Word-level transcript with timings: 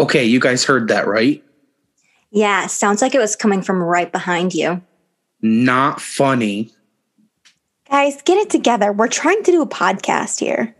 Okay, 0.00 0.24
you 0.24 0.40
guys 0.40 0.64
heard 0.64 0.88
that, 0.88 1.06
right? 1.06 1.44
Yeah, 2.30 2.68
sounds 2.68 3.02
like 3.02 3.14
it 3.14 3.18
was 3.18 3.36
coming 3.36 3.60
from 3.60 3.82
right 3.82 4.10
behind 4.10 4.54
you. 4.54 4.80
Not 5.42 6.00
funny. 6.00 6.70
Guys, 7.90 8.22
get 8.22 8.38
it 8.38 8.48
together. 8.48 8.94
We're 8.94 9.08
trying 9.08 9.42
to 9.42 9.52
do 9.52 9.60
a 9.60 9.66
podcast 9.66 10.40
here. 10.40 10.74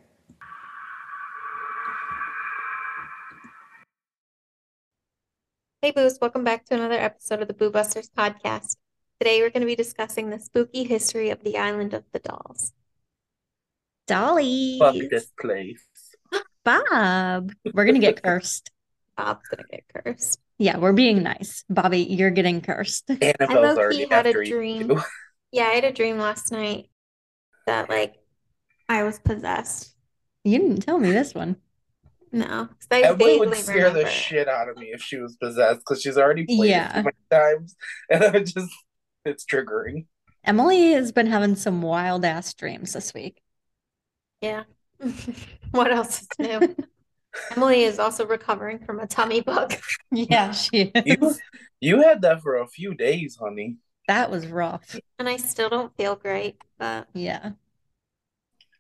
Hey, 5.83 5.91
Boos, 5.91 6.17
welcome 6.19 6.43
back 6.43 6.65
to 6.67 6.75
another 6.75 6.99
episode 6.99 7.43
of 7.43 7.49
the 7.49 7.53
Boo 7.53 7.71
Busters 7.71 8.09
podcast. 8.17 8.79
Today, 9.19 9.43
we're 9.43 9.51
going 9.51 9.61
to 9.61 9.67
be 9.67 9.77
discussing 9.77 10.31
the 10.31 10.39
spooky 10.39 10.85
history 10.85 11.29
of 11.29 11.45
the 11.45 11.59
island 11.59 11.93
of 11.93 12.05
the 12.13 12.21
dolls. 12.21 12.73
Dolly. 14.07 14.79
Fuck 14.79 14.97
this 15.11 15.31
place. 15.39 15.87
Bob. 16.65 17.53
We're 17.75 17.85
gonna 17.85 17.99
get 17.99 18.23
cursed. 18.23 18.71
Bob's 19.25 19.49
going 19.49 19.65
to 19.65 19.69
get 19.71 19.85
cursed. 20.05 20.41
Yeah, 20.59 20.79
we're 20.79 20.93
being 20.93 21.23
nice. 21.23 21.65
Bobby, 21.69 22.01
you're 22.01 22.31
getting 22.31 22.61
cursed. 22.61 23.11
Annabelle's 23.11 23.77
low-key 23.77 23.79
already 23.81 24.07
had 24.11 24.27
a 24.27 24.29
after 24.31 24.43
you. 24.43 24.53
dream. 24.55 24.89
too. 24.89 25.01
Yeah, 25.53 25.65
I 25.65 25.71
had 25.71 25.85
a 25.85 25.93
dream 25.93 26.17
last 26.19 26.53
night 26.53 26.91
that, 27.67 27.89
like, 27.91 28.15
I 28.89 29.03
was 29.03 29.19
possessed. 29.19 29.93
You 30.45 30.59
didn't 30.61 30.83
tell 30.83 30.97
me 30.97 31.11
this 31.11 31.35
one. 31.35 31.57
No, 32.31 32.69
I 32.93 33.01
Emily 33.03 33.39
would 33.41 33.49
vaguely 33.49 33.63
scare 33.63 33.77
remember 33.89 34.05
the 34.05 34.09
shit 34.09 34.47
out 34.47 34.69
of 34.69 34.77
me 34.77 34.93
if 34.93 35.03
she 35.03 35.17
was 35.17 35.35
possessed 35.37 35.81
because 35.81 36.01
she's 36.01 36.17
already 36.17 36.47
played 36.47 36.71
Yeah. 36.71 36.91
it 36.91 37.03
too 37.03 37.03
many 37.03 37.17
times, 37.57 37.75
and 38.11 38.23
I 38.25 38.39
just 38.45 38.73
it's 39.25 39.45
triggering. 39.45 40.07
Emily 40.45 40.93
has 40.93 41.11
been 41.11 41.27
having 41.27 41.57
some 41.57 41.83
wild 41.83 42.25
ass 42.25 42.55
dreams 42.55 42.93
this 42.93 43.13
week. 43.13 43.43
Yeah. 44.41 44.63
What 45.73 45.91
else 45.91 46.23
is 46.23 46.29
new? 46.39 46.77
Emily 47.51 47.83
is 47.85 47.99
also 47.99 48.27
recovering 48.27 48.79
from 48.81 49.01
a 49.01 49.07
tummy 49.07 49.41
bug. 49.41 49.75
Yeah, 50.13 50.51
she 50.53 50.93
You 51.05 51.17
is. 51.21 51.41
you 51.81 52.03
had 52.03 52.23
that 52.23 52.43
for 52.43 52.57
a 52.57 52.67
few 52.67 52.95
days, 52.95 53.37
honey. 53.41 53.77
That 54.09 54.31
was 54.31 54.47
rough. 54.47 54.97
And 55.19 55.29
I 55.29 55.37
still 55.37 55.69
don't 55.69 55.97
feel 55.97 56.17
great, 56.17 56.57
but 56.79 57.09
Yeah. 57.15 57.53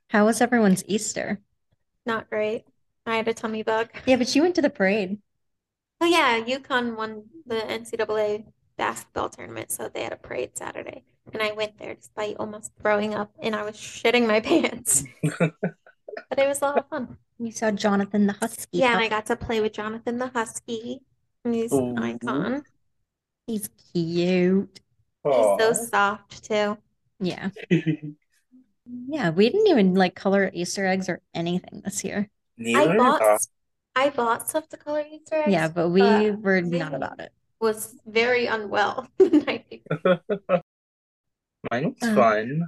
How 0.08 0.26
was 0.26 0.40
everyone's 0.40 0.84
Easter? 0.88 1.40
not 2.06 2.28
great. 2.30 2.64
I 3.06 3.16
had 3.16 3.28
a 3.28 3.34
tummy 3.34 3.62
bug. 3.62 3.90
Yeah, 4.06 4.16
but 4.16 4.34
you 4.34 4.42
went 4.42 4.54
to 4.56 4.62
the 4.62 4.70
parade. 4.70 5.18
Oh 6.00 6.06
yeah, 6.06 6.40
UConn 6.40 6.96
won 6.96 7.24
the 7.46 7.70
NCAA 7.70 8.44
basketball 8.76 9.28
tournament, 9.28 9.70
so 9.70 9.88
they 9.88 10.02
had 10.02 10.12
a 10.12 10.16
parade 10.16 10.56
Saturday. 10.56 11.04
And 11.32 11.42
I 11.42 11.52
went 11.52 11.78
there 11.78 11.94
despite 11.94 12.36
almost 12.38 12.72
throwing 12.80 13.14
up 13.14 13.30
and 13.40 13.54
I 13.54 13.62
was 13.62 13.76
shitting 13.76 14.26
my 14.26 14.40
pants. 14.50 15.04
But 16.30 16.38
it 16.38 16.48
was 16.48 16.62
a 16.62 16.64
lot 16.66 16.78
of 16.78 16.88
fun. 16.88 17.18
You 17.38 17.50
saw 17.50 17.70
Jonathan 17.70 18.26
the 18.26 18.32
Husky. 18.34 18.78
Yeah, 18.78 18.92
and 18.92 19.00
I 19.00 19.08
got 19.08 19.26
to 19.26 19.36
play 19.36 19.60
with 19.60 19.72
Jonathan 19.72 20.18
the 20.18 20.28
Husky. 20.28 21.00
He's 21.44 21.72
an 21.72 21.98
icon. 21.98 22.62
He's 23.46 23.68
cute. 23.92 24.80
He's 25.24 25.34
so 25.58 25.72
soft 25.72 26.44
too. 26.44 26.78
Yeah. 27.18 27.50
Yeah, 29.08 29.30
we 29.30 29.48
didn't 29.48 29.68
even 29.68 29.94
like 29.94 30.16
color 30.16 30.50
Easter 30.52 30.84
eggs 30.84 31.08
or 31.08 31.20
anything 31.32 31.80
this 31.84 32.02
year. 32.02 32.28
I 32.58 32.96
bought 32.96 33.22
I. 33.22 33.36
I 33.94 34.10
bought 34.10 34.48
stuff 34.48 34.68
to 34.70 34.76
color 34.76 35.04
Easter 35.08 35.36
eggs. 35.36 35.52
Yeah, 35.52 35.68
but 35.68 35.90
we 35.90 36.00
but 36.00 36.40
were 36.40 36.60
not 36.60 36.94
about 36.94 37.20
it. 37.20 37.30
was 37.60 37.94
very 38.06 38.46
unwell 38.46 39.06
the 39.18 39.28
night. 39.30 39.82
Mine 41.70 41.94
was 42.00 42.10
Uh. 42.10 42.14
fun. 42.14 42.62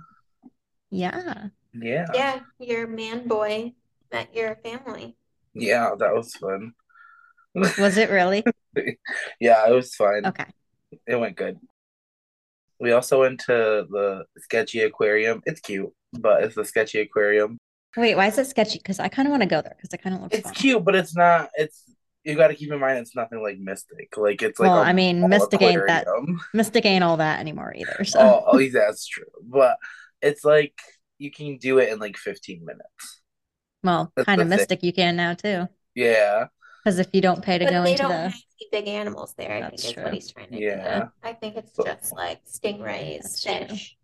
Yeah. 0.90 1.48
Yeah. 1.74 2.06
Yeah, 2.14 2.40
your 2.58 2.86
man 2.86 3.26
boy 3.26 3.72
met 4.12 4.34
your 4.34 4.56
family. 4.56 5.16
Yeah, 5.54 5.90
that 5.98 6.14
was 6.14 6.34
fun. 6.34 6.72
Was 7.54 7.96
it 7.96 8.10
really? 8.10 8.44
Yeah, 9.38 9.68
it 9.68 9.72
was 9.72 9.94
fun. 9.94 10.24
Okay. 10.24 10.46
It 11.06 11.16
went 11.16 11.36
good. 11.36 11.58
We 12.80 12.92
also 12.92 13.20
went 13.20 13.40
to 13.40 13.86
the 13.90 14.24
sketchy 14.38 14.80
aquarium. 14.80 15.42
It's 15.44 15.60
cute, 15.60 15.92
but 16.18 16.42
it's 16.42 16.54
the 16.54 16.64
sketchy 16.64 17.00
aquarium. 17.00 17.58
Wait, 17.96 18.14
why 18.14 18.28
is 18.28 18.38
it 18.38 18.46
sketchy? 18.46 18.78
Because 18.78 18.98
I 18.98 19.08
kind 19.08 19.28
of 19.28 19.30
want 19.30 19.42
to 19.42 19.48
go 19.48 19.60
there 19.60 19.74
because 19.76 19.92
it 19.92 20.02
kind 20.02 20.16
of 20.16 20.22
looks 20.22 20.34
fun. 20.34 20.38
It's 20.40 20.48
fun. 20.48 20.54
cute, 20.54 20.84
but 20.84 20.94
it's 20.94 21.14
not. 21.14 21.50
It's 21.54 21.84
you 22.24 22.34
got 22.34 22.48
to 22.48 22.54
keep 22.54 22.72
in 22.72 22.78
mind 22.80 22.98
it's 22.98 23.14
nothing 23.14 23.42
like 23.42 23.58
Mystic. 23.58 24.16
Like 24.16 24.42
it's 24.42 24.58
like 24.58 24.70
Well, 24.70 24.78
a 24.78 24.84
I 24.84 24.92
mean, 24.94 25.20
mall 25.20 25.28
Mystic 25.28 25.60
ain't 25.60 25.86
that. 25.86 26.06
Mystic 26.54 26.86
ain't 26.86 27.04
all 27.04 27.18
that 27.18 27.40
anymore 27.40 27.74
either. 27.76 28.04
So 28.04 28.20
Oh, 28.20 28.44
oh, 28.46 28.58
yeah, 28.58 28.70
that's 28.72 29.06
true. 29.06 29.24
But 29.42 29.76
it's 30.22 30.44
like 30.44 30.74
you 31.22 31.30
can 31.30 31.56
do 31.58 31.78
it 31.78 31.88
in 31.90 31.98
like 31.98 32.16
15 32.16 32.64
minutes. 32.64 33.22
well, 33.82 34.12
kind 34.26 34.40
of 34.40 34.48
the 34.48 34.56
thing. 34.56 34.60
Mystic 34.60 34.82
you 34.82 34.92
can 34.92 35.16
now 35.16 35.34
too. 35.34 35.66
Yeah, 35.94 36.46
Because 36.84 36.98
if 36.98 37.08
you 37.12 37.20
don't 37.20 37.42
pay 37.44 37.58
to 37.58 37.64
But 37.64 37.70
go 37.70 37.82
they 37.84 37.92
into 37.92 38.02
don't 38.02 38.10
the 38.10 38.16
have 38.16 38.34
any 38.60 38.68
big 38.72 38.88
animals 38.88 39.34
there, 39.36 39.52
I 39.52 39.60
That's 39.60 39.82
think 39.82 39.84
is 39.90 39.92
true. 39.94 40.02
what 40.04 40.14
he's 40.14 40.30
trying 40.32 40.50
to 40.50 40.58
Yeah. 40.60 41.00
do. 41.00 41.08
I 41.22 41.32
think 41.34 41.56
it's 41.56 41.74
So- 41.74 41.84
just 41.84 42.12
like 42.12 42.40
stingrays, 42.46 43.22
That's 43.22 43.42
true. 43.42 43.52
fish. 43.68 43.96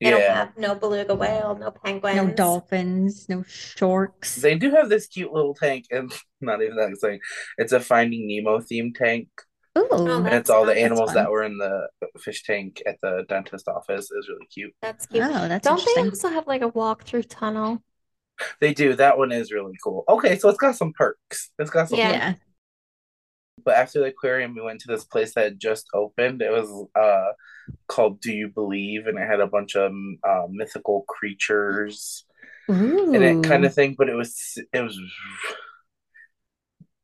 They 0.00 0.10
don't 0.10 0.20
have 0.20 0.56
no 0.58 0.74
beluga 0.74 1.14
whale, 1.14 1.56
no 1.56 1.70
penguins. 1.70 2.16
no 2.16 2.28
dolphins, 2.30 3.26
no 3.28 3.42
sharks. 3.44 4.36
They 4.36 4.54
do 4.56 4.70
have 4.72 4.88
this 4.90 5.06
cute 5.06 5.32
little 5.32 5.54
tank, 5.54 5.86
and 5.90 6.12
not 6.40 6.60
even 6.62 6.76
that 6.76 6.90
exciting. 6.90 7.20
It's 7.58 7.72
a 7.72 7.80
Finding 7.80 8.26
Nemo 8.26 8.58
themed 8.58 8.96
tank, 8.96 9.28
Ooh, 9.76 9.88
Oh, 9.90 10.16
and 10.16 10.26
That's 10.26 10.36
it's 10.36 10.50
all 10.50 10.64
the 10.64 10.76
animals 10.78 11.10
fun. 11.10 11.14
that 11.16 11.30
were 11.30 11.42
in 11.42 11.58
the 11.58 11.88
fish 12.18 12.42
tank 12.44 12.82
at 12.86 12.96
the 13.02 13.24
dentist 13.28 13.66
office. 13.68 14.10
Is 14.10 14.28
really 14.28 14.46
cute. 14.46 14.72
That's 14.80 15.06
cute. 15.06 15.24
oh, 15.24 15.48
that's 15.48 15.66
Don't 15.66 15.82
they 15.96 16.02
also 16.02 16.28
have 16.28 16.46
like 16.46 16.62
a 16.62 16.68
walk-through 16.68 17.24
tunnel? 17.24 17.82
They 18.60 18.72
do. 18.74 18.94
That 18.94 19.18
one 19.18 19.32
is 19.32 19.52
really 19.52 19.74
cool. 19.82 20.04
Okay, 20.08 20.38
so 20.38 20.48
it's 20.48 20.58
got 20.58 20.76
some 20.76 20.92
perks. 20.92 21.50
It's 21.58 21.70
got 21.70 21.88
some. 21.88 21.98
Yeah. 21.98 22.10
Yeah. 22.12 22.34
But 23.64 23.76
after 23.76 24.00
the 24.00 24.06
aquarium, 24.06 24.54
we 24.54 24.62
went 24.62 24.80
to 24.82 24.88
this 24.88 25.04
place 25.04 25.34
that 25.34 25.44
had 25.44 25.60
just 25.60 25.86
opened. 25.94 26.42
It 26.42 26.50
was 26.52 26.68
uh 26.94 27.32
called 27.88 28.20
Do 28.20 28.32
You 28.32 28.48
Believe, 28.48 29.06
and 29.06 29.18
it 29.18 29.26
had 29.26 29.40
a 29.40 29.46
bunch 29.46 29.74
of 29.76 29.92
uh, 30.28 30.46
mythical 30.50 31.04
creatures 31.08 32.24
Ooh. 32.70 33.14
and 33.14 33.24
it 33.24 33.42
kind 33.42 33.64
of 33.64 33.72
thing. 33.74 33.94
But 33.96 34.08
it 34.08 34.14
was 34.14 34.58
it 34.72 34.80
was 34.82 34.98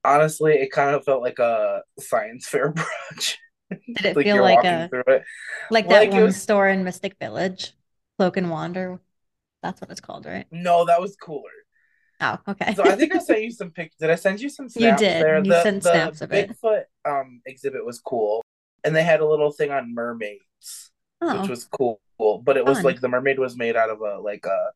honestly, 0.04 0.54
it 0.54 0.70
kind 0.72 0.94
of 0.94 1.04
felt 1.04 1.22
like 1.22 1.38
a 1.38 1.82
science 1.98 2.46
fair 2.48 2.72
project. 2.72 3.38
Did 3.70 4.04
it 4.06 4.16
like 4.16 4.26
feel 4.26 4.42
like 4.42 4.64
a 4.64 4.90
like 5.70 5.88
that 5.88 6.00
like 6.00 6.10
one 6.12 6.22
was- 6.24 6.40
store 6.42 6.68
in 6.68 6.82
Mystic 6.84 7.16
Village, 7.20 7.72
Cloak 8.18 8.36
and 8.36 8.50
Wander? 8.50 9.00
That's 9.62 9.80
what 9.80 9.90
it's 9.90 10.00
called, 10.00 10.26
right? 10.26 10.46
No, 10.50 10.86
that 10.86 11.00
was 11.00 11.16
cooler. 11.16 11.50
Oh, 12.20 12.38
okay. 12.48 12.74
So 12.74 12.82
I 12.84 12.96
think 12.96 13.14
I 13.14 13.18
sent 13.20 13.42
you 13.42 13.50
some 13.50 13.70
pictures. 13.70 13.96
Did 14.00 14.10
I 14.10 14.14
send 14.16 14.40
you 14.40 14.48
some 14.48 14.66
You 14.74 14.96
did. 14.96 15.22
there? 15.22 15.38
You 15.38 15.50
the, 15.50 15.62
sent 15.62 15.82
the 15.82 15.90
snaps 15.92 16.20
of 16.20 16.32
it. 16.32 16.50
Bigfoot 16.50 16.82
um 17.08 17.40
exhibit 17.46 17.84
was 17.86 18.00
cool, 18.00 18.42
and 18.84 18.94
they 18.94 19.02
had 19.04 19.20
a 19.20 19.26
little 19.26 19.52
thing 19.52 19.70
on 19.70 19.94
mermaids, 19.94 20.90
oh, 21.20 21.40
which 21.40 21.48
was 21.50 21.64
cool. 21.66 22.00
But 22.18 22.56
it 22.56 22.64
was 22.66 22.78
Fun. 22.78 22.84
like 22.84 23.00
the 23.00 23.08
mermaid 23.08 23.38
was 23.38 23.56
made 23.56 23.76
out 23.76 23.90
of 23.90 24.00
a 24.00 24.18
like 24.18 24.44
a 24.46 24.70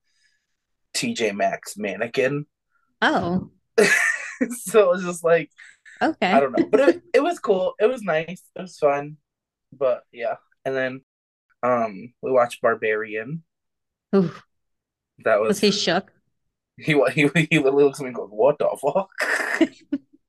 TJ 0.94 1.34
Maxx 1.34 1.76
mannequin. 1.76 2.46
oh, 3.02 3.50
so 4.50 4.80
it 4.80 4.88
was 4.88 5.04
just 5.04 5.24
like 5.24 5.50
okay. 6.02 6.32
I 6.32 6.40
don't 6.40 6.52
know, 6.52 6.68
but 6.70 6.80
it 6.80 7.02
it 7.14 7.22
was 7.22 7.38
cool. 7.40 7.74
It 7.80 7.86
was 7.86 8.02
nice. 8.02 8.42
It 8.56 8.62
was 8.62 8.78
fun. 8.78 9.18
But 9.72 10.04
yeah, 10.12 10.36
and 10.64 10.76
then 10.76 11.02
um 11.62 12.14
we 12.22 12.32
watched 12.32 12.62
Barbarian. 12.62 13.44
Ooh, 14.14 14.32
That 15.24 15.40
was 15.40 15.58
was 15.58 15.60
he 15.60 15.70
shook? 15.70 16.12
he 16.76 16.92
he 17.14 17.28
he 17.50 17.58
literally 17.58 17.84
looks 17.84 18.00
at 18.00 18.02
me 18.04 18.08
and 18.08 18.16
goes, 18.16 18.30
"What 18.30 18.58
the 18.58 18.68
fuck." 18.80 19.10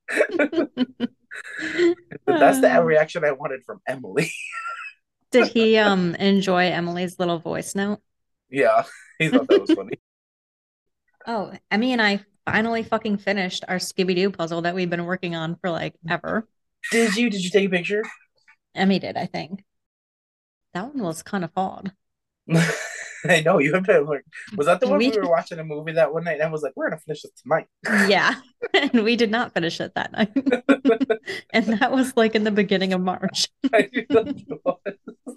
But 2.25 2.39
that's 2.39 2.59
the 2.59 2.69
reaction 2.83 3.23
I 3.23 3.31
wanted 3.31 3.63
from 3.65 3.81
Emily. 3.87 4.31
Did 5.31 5.45
he 5.47 5.77
um 5.77 6.15
enjoy 6.15 6.71
Emily's 6.71 7.19
little 7.19 7.37
voice 7.39 7.75
note? 7.75 8.01
yeah, 8.49 8.83
he 9.19 9.29
thought 9.29 9.47
that 9.47 9.59
was 9.59 9.71
funny. 9.71 9.99
Oh, 11.27 11.53
Emmy 11.71 11.91
and 11.93 12.01
I 12.01 12.25
finally 12.45 12.83
fucking 12.83 13.17
finished 13.17 13.63
our 13.67 13.77
Scooby-Doo 13.77 14.31
puzzle 14.31 14.61
that 14.63 14.75
we've 14.75 14.89
been 14.89 15.05
working 15.05 15.35
on 15.35 15.55
for 15.57 15.69
like 15.69 15.95
ever. 16.07 16.47
Did 16.91 17.15
you? 17.15 17.29
Did 17.29 17.43
you 17.43 17.49
take 17.49 17.67
a 17.67 17.69
picture? 17.71 18.03
Emmy 18.75 18.99
did, 18.99 19.17
I 19.17 19.25
think. 19.25 19.63
That 20.73 20.93
one 20.93 21.01
was 21.03 21.23
kind 21.23 21.43
of 21.43 21.51
hard. 21.55 21.91
I 23.27 23.41
know 23.41 23.57
you 23.57 23.73
have 23.73 23.85
to 23.85 24.01
like. 24.01 24.23
Was 24.55 24.67
that 24.67 24.79
the 24.79 24.87
one 24.87 24.99
we, 24.99 25.09
We- 25.09 25.17
were 25.17 25.29
watching 25.29 25.57
a 25.57 25.63
movie 25.63 25.93
that 25.93 26.13
one 26.13 26.25
night? 26.25 26.33
And 26.35 26.43
I 26.43 26.51
was 26.51 26.61
like, 26.61 26.73
"We're 26.75 26.89
gonna 26.89 26.99
finish 27.01 27.23
this 27.23 27.31
tonight." 27.41 27.67
Yeah, 28.09 28.35
and 28.73 29.03
we 29.03 29.15
did 29.15 29.31
not 29.31 29.53
finish 29.53 29.79
it 29.81 29.95
that 29.95 30.11
night. 30.11 30.31
And 31.51 31.65
that 31.79 31.91
was 31.91 32.15
like 32.15 32.35
in 32.35 32.43
the 32.43 32.51
beginning 32.51 32.93
of 32.93 33.01
March. 33.01 33.47
I 33.73 33.89
knew 33.91 34.05
that 34.09 34.25
was. 34.63 35.35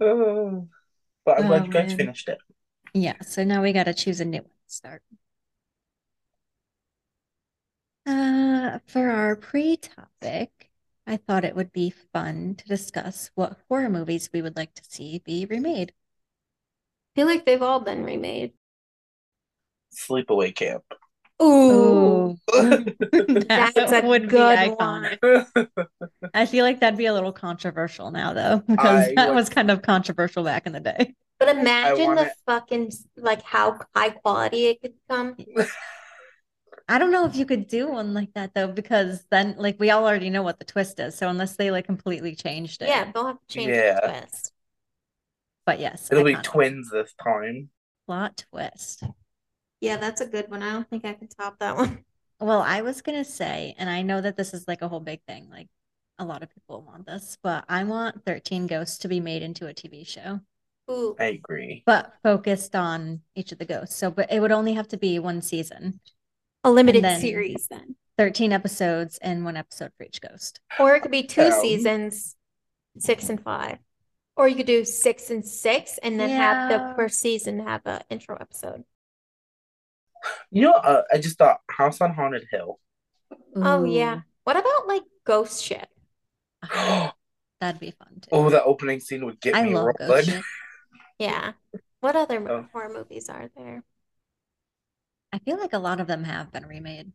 Oh. 0.00 0.68
but 1.26 1.38
I'm 1.40 1.46
glad 1.48 1.62
Oh, 1.62 1.64
you 1.66 1.70
guys 1.72 1.84
oh, 1.86 1.88
man. 1.88 1.96
finished 1.98 2.28
it. 2.28 2.38
Yeah, 2.94 3.14
so 3.20 3.44
now 3.44 3.62
we 3.62 3.72
got 3.72 3.84
to 3.84 3.94
choose 3.94 4.20
a 4.20 4.24
new 4.24 4.38
one 4.38 4.44
to 4.48 4.74
start. 4.74 5.02
Uh, 8.06 8.78
for 8.86 9.10
our 9.10 9.34
pre-topic, 9.36 10.70
I 11.06 11.16
thought 11.16 11.44
it 11.44 11.56
would 11.56 11.72
be 11.72 11.90
fun 12.12 12.54
to 12.58 12.64
discuss 12.68 13.30
what 13.34 13.56
horror 13.68 13.88
movies 13.90 14.30
we 14.32 14.42
would 14.42 14.56
like 14.56 14.74
to 14.74 14.84
see 14.84 15.20
be 15.24 15.46
remade. 15.46 15.92
I 17.16 17.20
feel 17.20 17.26
like 17.26 17.44
they've 17.46 17.62
all 17.62 17.80
been 17.80 18.04
remade. 18.04 18.52
Sleepaway 19.94 20.54
Camp. 20.54 20.84
Ooh, 21.42 22.36
that 22.52 23.72
That's 23.74 23.92
a 23.92 24.02
would 24.06 24.22
be 24.22 24.28
good 24.28 24.58
iconic. 24.58 25.18
I 26.34 26.46
feel 26.46 26.64
like 26.64 26.80
that'd 26.80 26.96
be 26.98 27.06
a 27.06 27.12
little 27.14 27.32
controversial 27.32 28.10
now, 28.10 28.32
though, 28.32 28.62
because 28.66 29.08
I 29.08 29.14
that 29.16 29.28
would- 29.30 29.34
was 29.34 29.48
kind 29.48 29.70
of 29.70 29.82
controversial 29.82 30.44
back 30.44 30.66
in 30.66 30.72
the 30.72 30.80
day. 30.80 31.14
but 31.38 31.48
imagine 31.56 32.14
the 32.14 32.26
it- 32.26 32.32
fucking 32.46 32.92
like 33.16 33.42
how 33.42 33.78
high 33.94 34.10
quality 34.10 34.66
it 34.66 34.80
could 34.80 34.94
come. 35.10 35.36
I 36.88 36.98
don't 36.98 37.10
know 37.10 37.26
if 37.26 37.34
you 37.34 37.46
could 37.46 37.66
do 37.66 37.88
one 37.88 38.14
like 38.14 38.32
that 38.34 38.54
though, 38.54 38.68
because 38.68 39.24
then 39.30 39.56
like 39.58 39.78
we 39.80 39.90
all 39.90 40.04
already 40.06 40.30
know 40.30 40.42
what 40.42 40.58
the 40.58 40.64
twist 40.64 41.00
is. 41.00 41.16
So 41.16 41.28
unless 41.28 41.56
they 41.56 41.70
like 41.70 41.84
completely 41.86 42.36
changed 42.36 42.82
it. 42.82 42.88
Yeah, 42.88 43.10
they'll 43.12 43.26
have 43.26 43.40
to 43.40 43.54
change 43.54 43.74
Yeah. 43.74 43.94
the 44.00 44.08
twist. 44.08 44.52
But 45.64 45.80
yes, 45.80 46.08
It'll 46.10 46.24
be 46.24 46.36
twins 46.36 46.90
this 46.90 47.12
time. 47.22 47.70
plot 48.06 48.44
twist. 48.50 49.02
Yeah, 49.80 49.96
that's 49.98 50.20
a 50.20 50.26
good 50.26 50.50
one. 50.50 50.62
I 50.62 50.72
don't 50.72 50.88
think 50.88 51.04
I 51.04 51.14
can 51.14 51.28
top 51.28 51.58
that 51.60 51.76
one. 51.76 52.04
Well, 52.40 52.60
I 52.60 52.82
was 52.82 53.02
gonna 53.02 53.24
say, 53.24 53.74
and 53.78 53.88
I 53.88 54.02
know 54.02 54.20
that 54.20 54.36
this 54.36 54.52
is 54.54 54.68
like 54.68 54.82
a 54.82 54.88
whole 54.88 55.00
big 55.00 55.22
thing, 55.26 55.48
like 55.50 55.68
a 56.18 56.24
lot 56.24 56.42
of 56.42 56.50
people 56.50 56.82
want 56.82 57.06
this, 57.06 57.38
but 57.42 57.64
I 57.68 57.84
want 57.84 58.24
13 58.26 58.66
Ghosts 58.66 58.98
to 58.98 59.08
be 59.08 59.20
made 59.20 59.42
into 59.42 59.66
a 59.66 59.74
TV 59.74 60.04
show, 60.04 60.40
Ooh, 60.90 61.14
I 61.18 61.26
agree. 61.26 61.86
but 61.86 62.14
focused 62.22 62.76
on 62.76 63.22
each 63.34 63.52
of 63.52 63.58
the 63.58 63.64
ghosts. 63.66 63.96
So, 63.96 64.10
but 64.10 64.32
it 64.32 64.40
would 64.40 64.52
only 64.52 64.74
have 64.74 64.88
to 64.88 64.96
be 64.98 65.18
one 65.18 65.42
season, 65.42 66.00
a 66.66 66.70
limited 66.70 67.04
then- 67.04 67.20
series 67.20 67.66
then. 67.68 67.96
13 68.18 68.50
episodes 68.50 69.18
and 69.20 69.44
one 69.44 69.56
episode 69.58 69.92
for 69.96 70.04
each 70.04 70.22
ghost. 70.22 70.60
Or 70.80 70.94
it 70.96 71.00
could 71.00 71.10
be 71.10 71.22
two 71.22 71.42
Um, 71.42 71.52
seasons, 71.52 72.34
six 72.98 73.28
and 73.28 73.42
five. 73.42 73.78
Or 74.36 74.48
you 74.48 74.54
could 74.56 74.66
do 74.66 74.84
six 74.86 75.28
and 75.30 75.46
six 75.46 75.98
and 75.98 76.18
then 76.18 76.30
have 76.30 76.70
the 76.70 76.94
first 76.96 77.18
season 77.20 77.60
have 77.60 77.84
a 77.86 78.00
intro 78.08 78.36
episode. 78.40 78.84
You 80.50 80.62
know, 80.62 80.72
uh, 80.72 81.02
I 81.12 81.18
just 81.18 81.36
thought 81.38 81.60
House 81.70 82.00
on 82.00 82.14
Haunted 82.14 82.46
Hill. 82.50 82.80
Oh 83.54 83.84
yeah. 83.84 84.20
What 84.44 84.56
about 84.56 84.88
like 84.88 85.02
Ghost 85.24 85.62
Ship? 85.62 85.88
Oh, 86.72 87.12
that'd 87.60 87.80
be 87.80 87.90
fun 87.92 88.20
too. 88.22 88.28
Oh, 88.32 88.48
the 88.50 88.64
opening 88.64 89.00
scene 89.00 89.24
would 89.26 89.40
get 89.40 89.54
I 89.54 89.62
me 89.64 89.74
love 89.74 89.94
rolling. 90.00 90.08
Ghost 90.24 90.30
Ship. 90.30 90.44
Yeah. 91.18 91.52
What 92.00 92.16
other 92.16 92.50
Oh. 92.50 92.66
horror 92.72 92.92
movies 92.92 93.28
are 93.28 93.50
there? 93.56 93.84
I 95.36 95.38
feel 95.40 95.58
like 95.58 95.74
a 95.74 95.78
lot 95.78 96.00
of 96.00 96.06
them 96.06 96.24
have 96.24 96.50
been 96.50 96.64
remade. 96.64 97.12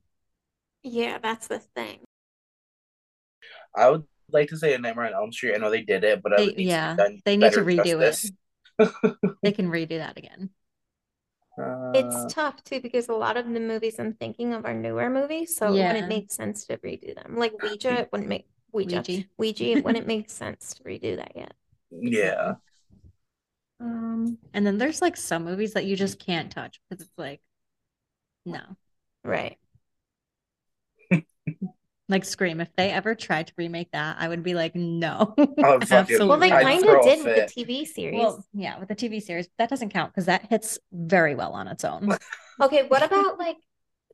Yeah, 0.83 1.18
that's 1.18 1.47
the 1.47 1.57
thing. 1.57 2.01
I 3.75 3.89
would 3.89 4.03
like 4.31 4.50
to 4.50 4.57
say 4.57 4.75
a 4.75 4.77
Nightmare 4.77 5.07
on 5.07 5.13
Elm 5.15 5.31
Street. 5.31 5.56
I 5.56 5.57
know 5.57 5.71
they 5.71 5.81
did 5.81 6.03
it, 6.03 6.21
but 6.21 6.33
They- 6.38 6.45
would 6.45 6.57
need 6.57 6.68
yeah, 6.68 6.95
done 6.95 7.19
they 7.25 7.35
need 7.35 7.51
to 7.53 7.63
better 7.63 7.65
redo 7.65 8.01
it. 8.77 9.33
They 9.41 9.51
can 9.57 9.71
redo 9.71 9.97
that 9.97 10.18
again. 10.19 10.51
Uh, 11.59 11.94
It's 11.95 12.31
tough 12.31 12.63
too 12.63 12.79
because 12.79 13.09
a 13.09 13.13
lot 13.13 13.38
of 13.38 13.45
the 13.51 13.59
movies 13.59 14.00
I'm 14.00 14.13
thinking 14.13 14.53
of 14.53 14.65
are 14.65 14.74
newer 14.75 15.09
movies, 15.09 15.56
so 15.56 15.74
it 15.74 15.77
Yeah. 15.77 15.88
wouldn't 15.94 16.09
make 16.09 16.31
sense 16.31 16.67
to 16.67 16.77
redo 16.77 17.15
them. 17.15 17.35
Like 17.38 17.53
Ouija, 17.63 18.01
it 18.01 18.09
wouldn't 18.12 18.29
make 18.29 18.45
Ouija. 18.71 18.97
Ouija. 19.07 19.25
Ouija, 19.39 19.63
it 19.77 19.83
wouldn't 19.83 20.06
make 20.06 20.29
sense 20.29 20.75
to 20.75 20.83
redo 20.83 21.15
that 21.17 21.31
yet. 21.35 21.53
yeah. 21.89 22.53
Um, 23.79 24.38
and 24.53 24.63
then 24.65 24.77
there's 24.77 25.01
like 25.01 25.17
some 25.17 25.44
movies 25.44 25.74
that 25.74 25.85
you 25.85 25.95
just 25.95 26.19
can't 26.19 26.51
touch 26.51 26.79
because 26.89 27.03
it's 27.03 27.17
like, 27.17 27.41
no. 28.45 28.61
Right. 29.23 29.57
Like 32.09 32.25
Scream, 32.25 32.59
if 32.59 32.67
they 32.75 32.91
ever 32.91 33.15
tried 33.15 33.47
to 33.47 33.53
remake 33.55 33.91
that, 33.93 34.17
I 34.19 34.27
would 34.27 34.43
be 34.43 34.53
like, 34.53 34.75
no. 34.75 35.33
I 35.38 35.71
would 35.71 35.88
fucking- 35.88 36.27
Well, 36.27 36.39
they 36.39 36.49
kind 36.49 36.83
of 36.83 36.89
a 36.89 37.01
did 37.03 37.23
with 37.23 37.35
the 37.55 37.63
TV 37.63 37.85
series. 37.85 38.19
Well, 38.19 38.43
yeah, 38.53 38.77
with 38.79 38.89
the 38.89 38.95
TV 38.95 39.21
series, 39.21 39.47
that 39.57 39.69
doesn't 39.69 39.91
count 39.91 40.11
because 40.11 40.25
that 40.25 40.47
hits 40.49 40.77
very 40.91 41.35
well 41.35 41.53
on 41.53 41.67
its 41.69 41.85
own. 41.85 42.17
Okay, 42.61 42.85
what 42.85 43.01
about 43.01 43.39
like 43.39 43.55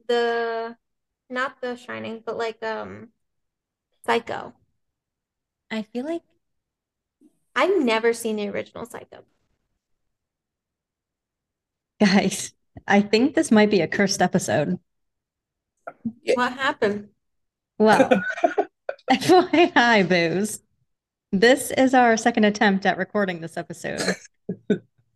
the 0.08 0.78
not 1.30 1.60
The 1.60 1.76
Shining, 1.76 2.22
but 2.24 2.38
like 2.38 2.62
um 2.64 3.10
Psycho? 4.06 4.54
I 5.72 5.82
feel 5.82 6.06
like 6.06 6.22
I've 7.56 7.84
never 7.84 8.14
seen 8.14 8.36
the 8.36 8.48
original 8.50 8.86
Psycho. 8.86 9.24
guys, 12.00 12.54
I 12.88 13.02
think 13.02 13.36
this 13.36 13.52
might 13.52 13.70
be 13.70 13.82
a 13.82 13.88
cursed 13.88 14.22
episode. 14.22 14.80
Yeah. 16.24 16.36
What 16.36 16.54
happened? 16.54 17.10
Well, 17.78 18.10
FYI, 19.12 20.08
boos. 20.08 20.62
This 21.32 21.72
is 21.72 21.94
our 21.94 22.16
second 22.16 22.46
attempt 22.46 22.86
at 22.86 22.98
recording 22.98 23.42
this 23.42 23.58
episode. 23.58 24.02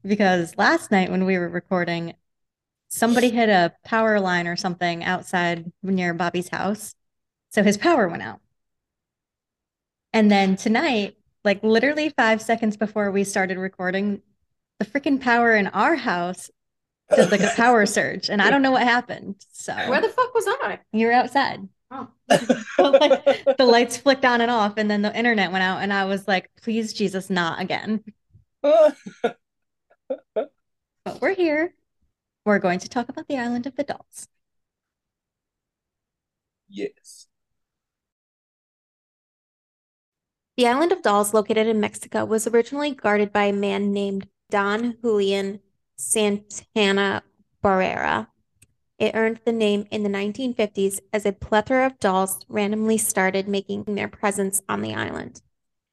Because 0.03 0.57
last 0.57 0.91
night 0.91 1.09
when 1.09 1.25
we 1.25 1.37
were 1.37 1.47
recording, 1.47 2.15
somebody 2.89 3.29
hit 3.29 3.49
a 3.49 3.73
power 3.85 4.19
line 4.19 4.47
or 4.47 4.55
something 4.55 5.03
outside 5.03 5.71
near 5.81 6.13
Bobby's 6.13 6.49
house. 6.49 6.95
So 7.49 7.63
his 7.63 7.77
power 7.77 8.07
went 8.07 8.23
out. 8.23 8.41
And 10.11 10.29
then 10.29 10.57
tonight, 10.57 11.15
like 11.45 11.63
literally 11.63 12.09
five 12.09 12.41
seconds 12.41 12.75
before 12.75 13.11
we 13.11 13.23
started 13.23 13.57
recording, 13.57 14.21
the 14.79 14.85
freaking 14.85 15.21
power 15.21 15.55
in 15.55 15.67
our 15.67 15.95
house 15.95 16.49
did 17.15 17.31
like 17.31 17.41
a 17.41 17.51
power 17.55 17.85
surge. 17.85 18.29
And 18.29 18.41
I 18.41 18.49
don't 18.49 18.61
know 18.61 18.71
what 18.71 18.83
happened. 18.83 19.35
So 19.51 19.73
Where 19.73 20.01
the 20.01 20.09
fuck 20.09 20.33
was 20.33 20.45
I? 20.47 20.79
you're 20.91 21.11
outside. 21.13 21.67
Oh. 21.91 22.07
Like, 22.77 23.23
the 23.57 23.65
lights 23.65 23.97
flicked 23.97 24.23
on 24.25 24.41
and 24.41 24.49
off, 24.49 24.75
and 24.77 24.89
then 24.89 25.01
the 25.01 25.15
internet 25.15 25.51
went 25.51 25.63
out, 25.63 25.81
and 25.81 25.91
I 25.91 26.05
was 26.05 26.27
like, 26.27 26.49
please, 26.61 26.93
Jesus, 26.93 27.29
not 27.29 27.59
again. 27.61 28.03
But 31.05 31.21
we're 31.21 31.35
here. 31.35 31.73
We're 32.45 32.59
going 32.59 32.79
to 32.79 32.89
talk 32.89 33.09
about 33.09 33.27
the 33.27 33.37
island 33.37 33.65
of 33.67 33.75
the 33.75 33.83
dolls. 33.83 34.27
yes. 36.69 37.27
The 40.57 40.67
island 40.67 40.91
of 40.91 41.01
Dolls, 41.01 41.33
located 41.33 41.67
in 41.67 41.79
Mexico, 41.79 42.23
was 42.25 42.47
originally 42.47 42.91
guarded 42.91 43.33
by 43.33 43.45
a 43.45 43.53
man 43.53 43.91
named 43.93 44.27
Don 44.49 44.97
Julian 45.01 45.59
Santana 46.01 47.21
Barrera. 47.63 48.27
It 48.97 49.13
earned 49.13 49.39
the 49.45 49.51
name 49.51 49.85
in 49.91 50.01
the 50.01 50.09
1950s 50.09 50.99
as 51.13 51.25
a 51.25 51.31
plethora 51.31 51.85
of 51.85 51.99
dolls 51.99 52.43
randomly 52.49 52.97
started 52.97 53.47
making 53.47 53.83
their 53.83 54.07
presence 54.07 54.61
on 54.67 54.81
the 54.81 54.95
island. 54.95 55.41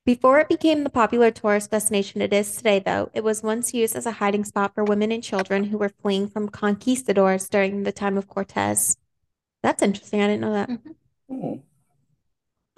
Before 0.07 0.41
it 0.41 0.49
became 0.49 0.83
the 0.83 0.91
popular 0.91 1.31
tourist 1.31 1.71
destination 1.71 2.23
it 2.23 2.33
is 2.33 2.57
today, 2.57 2.79
though, 2.79 3.11
it 3.13 3.23
was 3.23 3.43
once 3.43 3.75
used 3.75 3.95
as 3.95 4.07
a 4.07 4.13
hiding 4.13 4.45
spot 4.45 4.75
for 4.75 4.83
women 4.83 5.13
and 5.13 5.23
children 5.23 5.65
who 5.65 5.77
were 5.77 5.93
fleeing 6.01 6.27
from 6.27 6.49
conquistadors 6.49 7.47
during 7.47 7.83
the 7.83 7.93
time 7.93 8.17
of 8.17 8.29
Cortez. 8.29 8.97
That's 9.63 9.83
interesting. 9.83 10.23
I 10.23 10.27
didn't 10.29 10.41
know 10.41 10.53
that. 10.55 10.71
Hmm. 11.29 11.55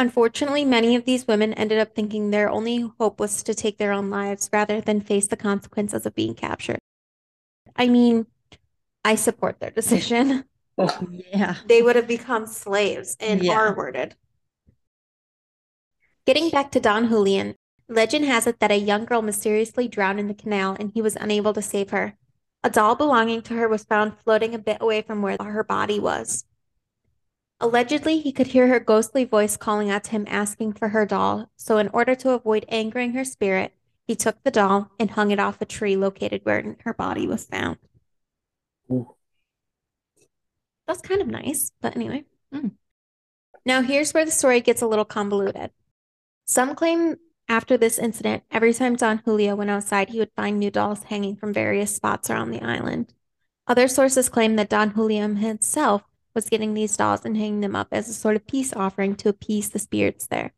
Unfortunately, 0.01 0.65
many 0.65 0.97
of 0.97 1.05
these 1.05 1.29
women 1.29 1.55
ended 1.55 1.79
up 1.79 1.95
thinking 1.95 2.31
their 2.31 2.51
only 2.51 2.91
hope 2.99 3.21
was 3.21 3.45
to 3.45 3.55
take 3.55 3.79
their 3.79 3.93
own 3.93 4.11
lives 4.11 4.51
rather 4.53 4.81
than 4.81 5.01
face 5.01 5.29
the 5.29 5.37
consequences 5.37 6.05
of 6.05 6.15
being 6.17 6.35
captured. 6.35 6.81
I 7.77 7.89
mean, 7.89 8.27
I 9.05 9.15
support 9.15 9.61
their 9.61 9.71
decision. 9.71 10.45
Yeah. 11.11 11.57
They 11.67 11.83
would 11.83 11.97
have 11.97 12.09
become 12.09 12.47
slaves 12.47 13.15
and 13.21 13.43
Yeah. 13.43 13.53
R-worded. 13.53 14.15
Getting 16.25 16.49
back 16.49 16.71
to 16.73 16.81
Don 16.81 17.09
Julian, 17.11 17.57
legend 17.87 18.25
has 18.25 18.47
it 18.47 18.61
that 18.61 18.71
a 18.71 18.77
young 18.77 19.05
girl 19.05 19.21
mysteriously 19.21 19.89
drowned 19.89 20.19
in 20.19 20.29
the 20.29 20.33
canal 20.33 20.77
and 20.81 20.91
he 20.95 21.03
was 21.03 21.17
unable 21.17 21.53
to 21.53 21.61
save 21.61 21.91
her. 21.91 22.17
A 22.65 22.71
doll 22.71 22.95
belonging 22.95 23.43
to 23.43 23.55
her 23.55 23.69
was 23.69 23.85
found 23.85 24.19
floating 24.25 24.55
a 24.55 24.59
bit 24.59 24.79
away 24.81 25.03
from 25.03 25.21
where 25.21 25.37
her 25.39 25.65
body 25.65 26.01
was. 26.01 26.45
Allegedly, 27.61 28.21
he 28.21 28.33
could 28.33 28.49
hear 28.49 28.69
her 28.69 28.81
ghostly 28.81 29.25
voice 29.25 29.59
calling 29.59 29.91
out 29.91 30.05
to 30.05 30.13
him 30.13 30.25
asking 30.29 30.73
for 30.73 30.89
her 30.89 31.05
doll, 31.05 31.51
so 31.57 31.77
in 31.77 31.89
order 31.89 32.15
to 32.15 32.31
avoid 32.31 32.65
angering 32.69 33.13
her 33.13 33.25
spirit, 33.25 33.75
he 34.11 34.17
took 34.17 34.43
the 34.43 34.51
doll 34.51 34.91
and 34.99 35.09
hung 35.09 35.31
it 35.31 35.39
off 35.39 35.61
a 35.61 35.65
tree 35.65 35.95
located 35.95 36.41
where 36.43 36.77
her 36.81 36.93
body 36.93 37.29
was 37.29 37.45
found. 37.45 37.79
Ooh. 38.91 39.15
That's 40.89 41.01
kind 41.01 41.21
of 41.21 41.29
nice, 41.29 41.71
but 41.81 41.95
anyway. 41.95 42.25
Mm. 42.53 42.73
Now, 43.65 43.83
here's 43.83 44.13
where 44.13 44.25
the 44.25 44.33
story 44.33 44.63
gets 44.63 44.83
a 44.83 44.89
little 44.89 45.05
convoluted. 45.05 45.71
Some 46.45 46.75
claim 46.75 47.19
after 47.49 47.77
this 47.77 48.01
incident, 48.01 48.43
every 48.51 48.75
time 48.75 48.97
Don 48.97 49.19
Julio 49.19 49.55
went 49.55 49.71
outside, 49.71 50.09
he 50.09 50.19
would 50.19 50.33
find 50.35 50.59
new 50.59 50.73
dolls 50.73 51.05
hanging 51.05 51.37
from 51.37 51.53
various 51.53 51.95
spots 51.95 52.29
around 52.29 52.51
the 52.51 52.63
island. 52.63 53.15
Other 53.69 53.87
sources 53.87 54.29
claim 54.29 54.57
that 54.57 54.69
Don 54.71 54.91
Julio 54.91 55.35
himself 55.35 56.03
was 56.35 56.51
getting 56.51 56.75
these 56.75 56.97
dolls 56.97 57.25
and 57.25 57.37
hanging 57.37 57.61
them 57.61 57.77
up 57.77 57.87
as 57.93 58.09
a 58.09 58.13
sort 58.13 58.35
of 58.35 58.49
peace 58.49 58.73
offering 58.73 59.15
to 59.15 59.29
appease 59.29 59.69
the 59.69 59.79
spirits 59.79 60.27
there. 60.27 60.53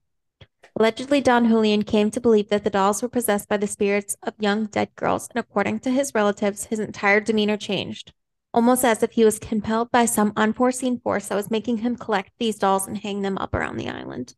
Allegedly, 0.76 1.20
Don 1.20 1.48
Julian 1.48 1.82
came 1.82 2.10
to 2.10 2.20
believe 2.20 2.48
that 2.48 2.64
the 2.64 2.70
dolls 2.70 3.02
were 3.02 3.08
possessed 3.08 3.48
by 3.48 3.56
the 3.58 3.66
spirits 3.66 4.16
of 4.22 4.34
young 4.38 4.66
dead 4.66 4.94
girls, 4.96 5.28
and 5.28 5.38
according 5.38 5.80
to 5.80 5.90
his 5.90 6.14
relatives, 6.14 6.64
his 6.64 6.78
entire 6.78 7.20
demeanor 7.20 7.58
changed, 7.58 8.12
almost 8.54 8.84
as 8.84 9.02
if 9.02 9.12
he 9.12 9.24
was 9.24 9.38
compelled 9.38 9.90
by 9.90 10.06
some 10.06 10.32
unforeseen 10.36 10.98
force 11.00 11.28
that 11.28 11.34
was 11.36 11.50
making 11.50 11.78
him 11.78 11.96
collect 11.96 12.30
these 12.38 12.58
dolls 12.58 12.86
and 12.86 12.98
hang 12.98 13.20
them 13.20 13.36
up 13.38 13.54
around 13.54 13.76
the 13.76 13.88
island. 13.90 14.34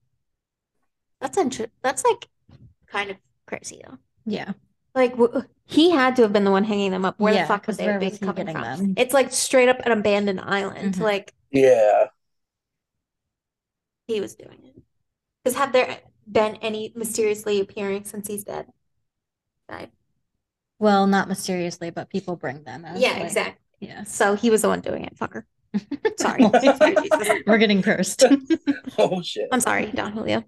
That's 1.21 1.39
inter- 1.39 1.71
that's 1.83 2.05
like 2.05 2.29
kind 2.89 3.11
of 3.11 3.17
crazy 3.47 3.81
though. 3.87 3.99
Yeah. 4.27 4.53
Like, 4.95 5.13
w- 5.13 5.43
He 5.67 5.91
had 5.91 6.15
to 6.17 6.23
have 6.23 6.33
been 6.33 6.45
the 6.45 6.51
one 6.51 6.65
hanging 6.65 6.91
them 6.91 7.05
up. 7.05 7.19
Where 7.19 7.33
Yeah, 7.33 7.43
the 7.43 7.49
fuck 7.49 7.63
would 7.63 7.67
'cause 7.67 7.77
they 7.79 7.87
where 7.87 7.99
been 7.99 8.11
was 8.11 8.19
he 8.19 8.27
coming 8.27 8.47
getting 8.47 8.61
from? 8.61 8.79
them? 8.79 8.95
It's 8.99 9.15
like 9.15 9.33
straight 9.33 9.69
up 9.69 9.79
an 9.87 9.93
abandoned 9.93 10.41
island. 10.41 10.97
Mhm. 10.97 11.01
Like 11.01 11.33
Yeah. 11.51 12.09
he 14.09 14.21
was 14.21 14.35
doing 14.35 14.59
it. 14.65 14.83
Because 15.43 15.57
have 15.59 15.73
there 15.73 16.01
been 16.31 16.57
any 16.57 16.93
mysteriously 16.95 17.61
appearing 17.61 18.05
since 18.05 18.27
he's 18.29 18.45
dead? 18.45 18.67
Died. 19.69 19.91
Well, 20.79 21.07
not 21.07 21.29
mysteriously, 21.29 21.91
but 21.91 22.11
people 22.11 22.37
bring 22.37 22.65
them. 22.65 22.85
As, 22.85 23.01
Yeah, 23.01 23.13
like- 23.13 23.23
exactly. 23.25 23.61
Yeah. 23.81 24.05
So 24.05 24.35
he 24.35 24.51
was 24.51 24.63
the 24.63 24.69
one 24.69 24.81
doing 24.81 25.05
it. 25.05 25.17
Fucker. 25.17 25.45
Sorry. 26.19 26.43
Sorry, 26.77 27.43
We're 27.47 27.59
getting 27.59 27.83
cursed. 27.83 28.25
Oh 28.99 29.21
shit. 29.23 29.49
I'm 29.51 29.61
sorry, 29.61 29.87
Don 29.87 30.13
Julio. 30.13 30.45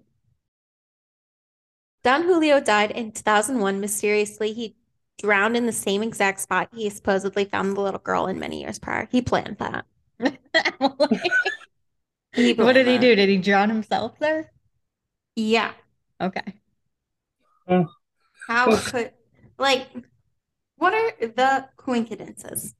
Don 2.03 2.23
Julio 2.23 2.61
died 2.61 2.91
in 2.91 3.11
2001 3.11 3.81
mysteriously. 3.81 4.53
He 4.53 4.75
drowned 5.21 5.57
in 5.57 5.65
the 5.65 5.73
same 5.73 6.01
exact 6.01 6.39
spot 6.39 6.69
he 6.73 6.89
supposedly 6.89 7.43
found 7.43 7.75
the 7.75 7.81
little 7.81 7.99
girl 7.99 8.27
in 8.27 8.39
many 8.39 8.61
years 8.61 8.79
prior. 8.79 9.07
He 9.11 9.21
planned 9.21 9.57
that. 9.57 9.85
He 12.33 12.53
what 12.53 12.73
did 12.73 12.87
he 12.87 12.97
do? 12.97 13.15
Did 13.15 13.29
he 13.29 13.37
drown 13.37 13.69
himself 13.69 14.17
there? 14.19 14.51
Yeah. 15.37 15.71
Okay. 16.19 16.41
Uh, 17.67 17.83
How 18.47 18.75
could, 18.75 19.11
like, 19.59 19.87
what 20.77 20.95
are 20.95 21.11
the 21.27 21.69
coincidences? 21.77 22.73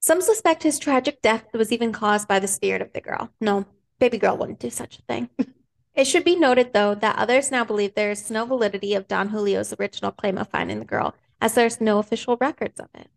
Some 0.00 0.22
suspect 0.22 0.62
his 0.62 0.78
tragic 0.78 1.20
death 1.20 1.44
was 1.52 1.70
even 1.70 1.92
caused 1.92 2.26
by 2.28 2.38
the 2.38 2.48
spirit 2.48 2.80
of 2.80 2.94
the 2.94 3.02
girl. 3.02 3.30
No, 3.42 3.66
baby 3.98 4.16
girl 4.16 4.38
wouldn't 4.38 4.58
do 4.58 4.70
such 4.70 4.98
a 4.98 5.02
thing. 5.02 5.28
It 5.94 6.06
should 6.06 6.24
be 6.24 6.36
noted, 6.36 6.72
though, 6.72 6.94
that 6.94 7.18
others 7.18 7.50
now 7.50 7.64
believe 7.64 7.94
there 7.94 8.12
is 8.12 8.30
no 8.30 8.46
validity 8.46 8.94
of 8.94 9.08
Don 9.08 9.30
Julio's 9.30 9.74
original 9.78 10.12
claim 10.12 10.38
of 10.38 10.48
finding 10.48 10.78
the 10.78 10.84
girl, 10.84 11.14
as 11.40 11.54
there's 11.54 11.80
no 11.80 11.98
official 11.98 12.38
records 12.40 12.78
of 12.80 12.88
it. 12.94 13.08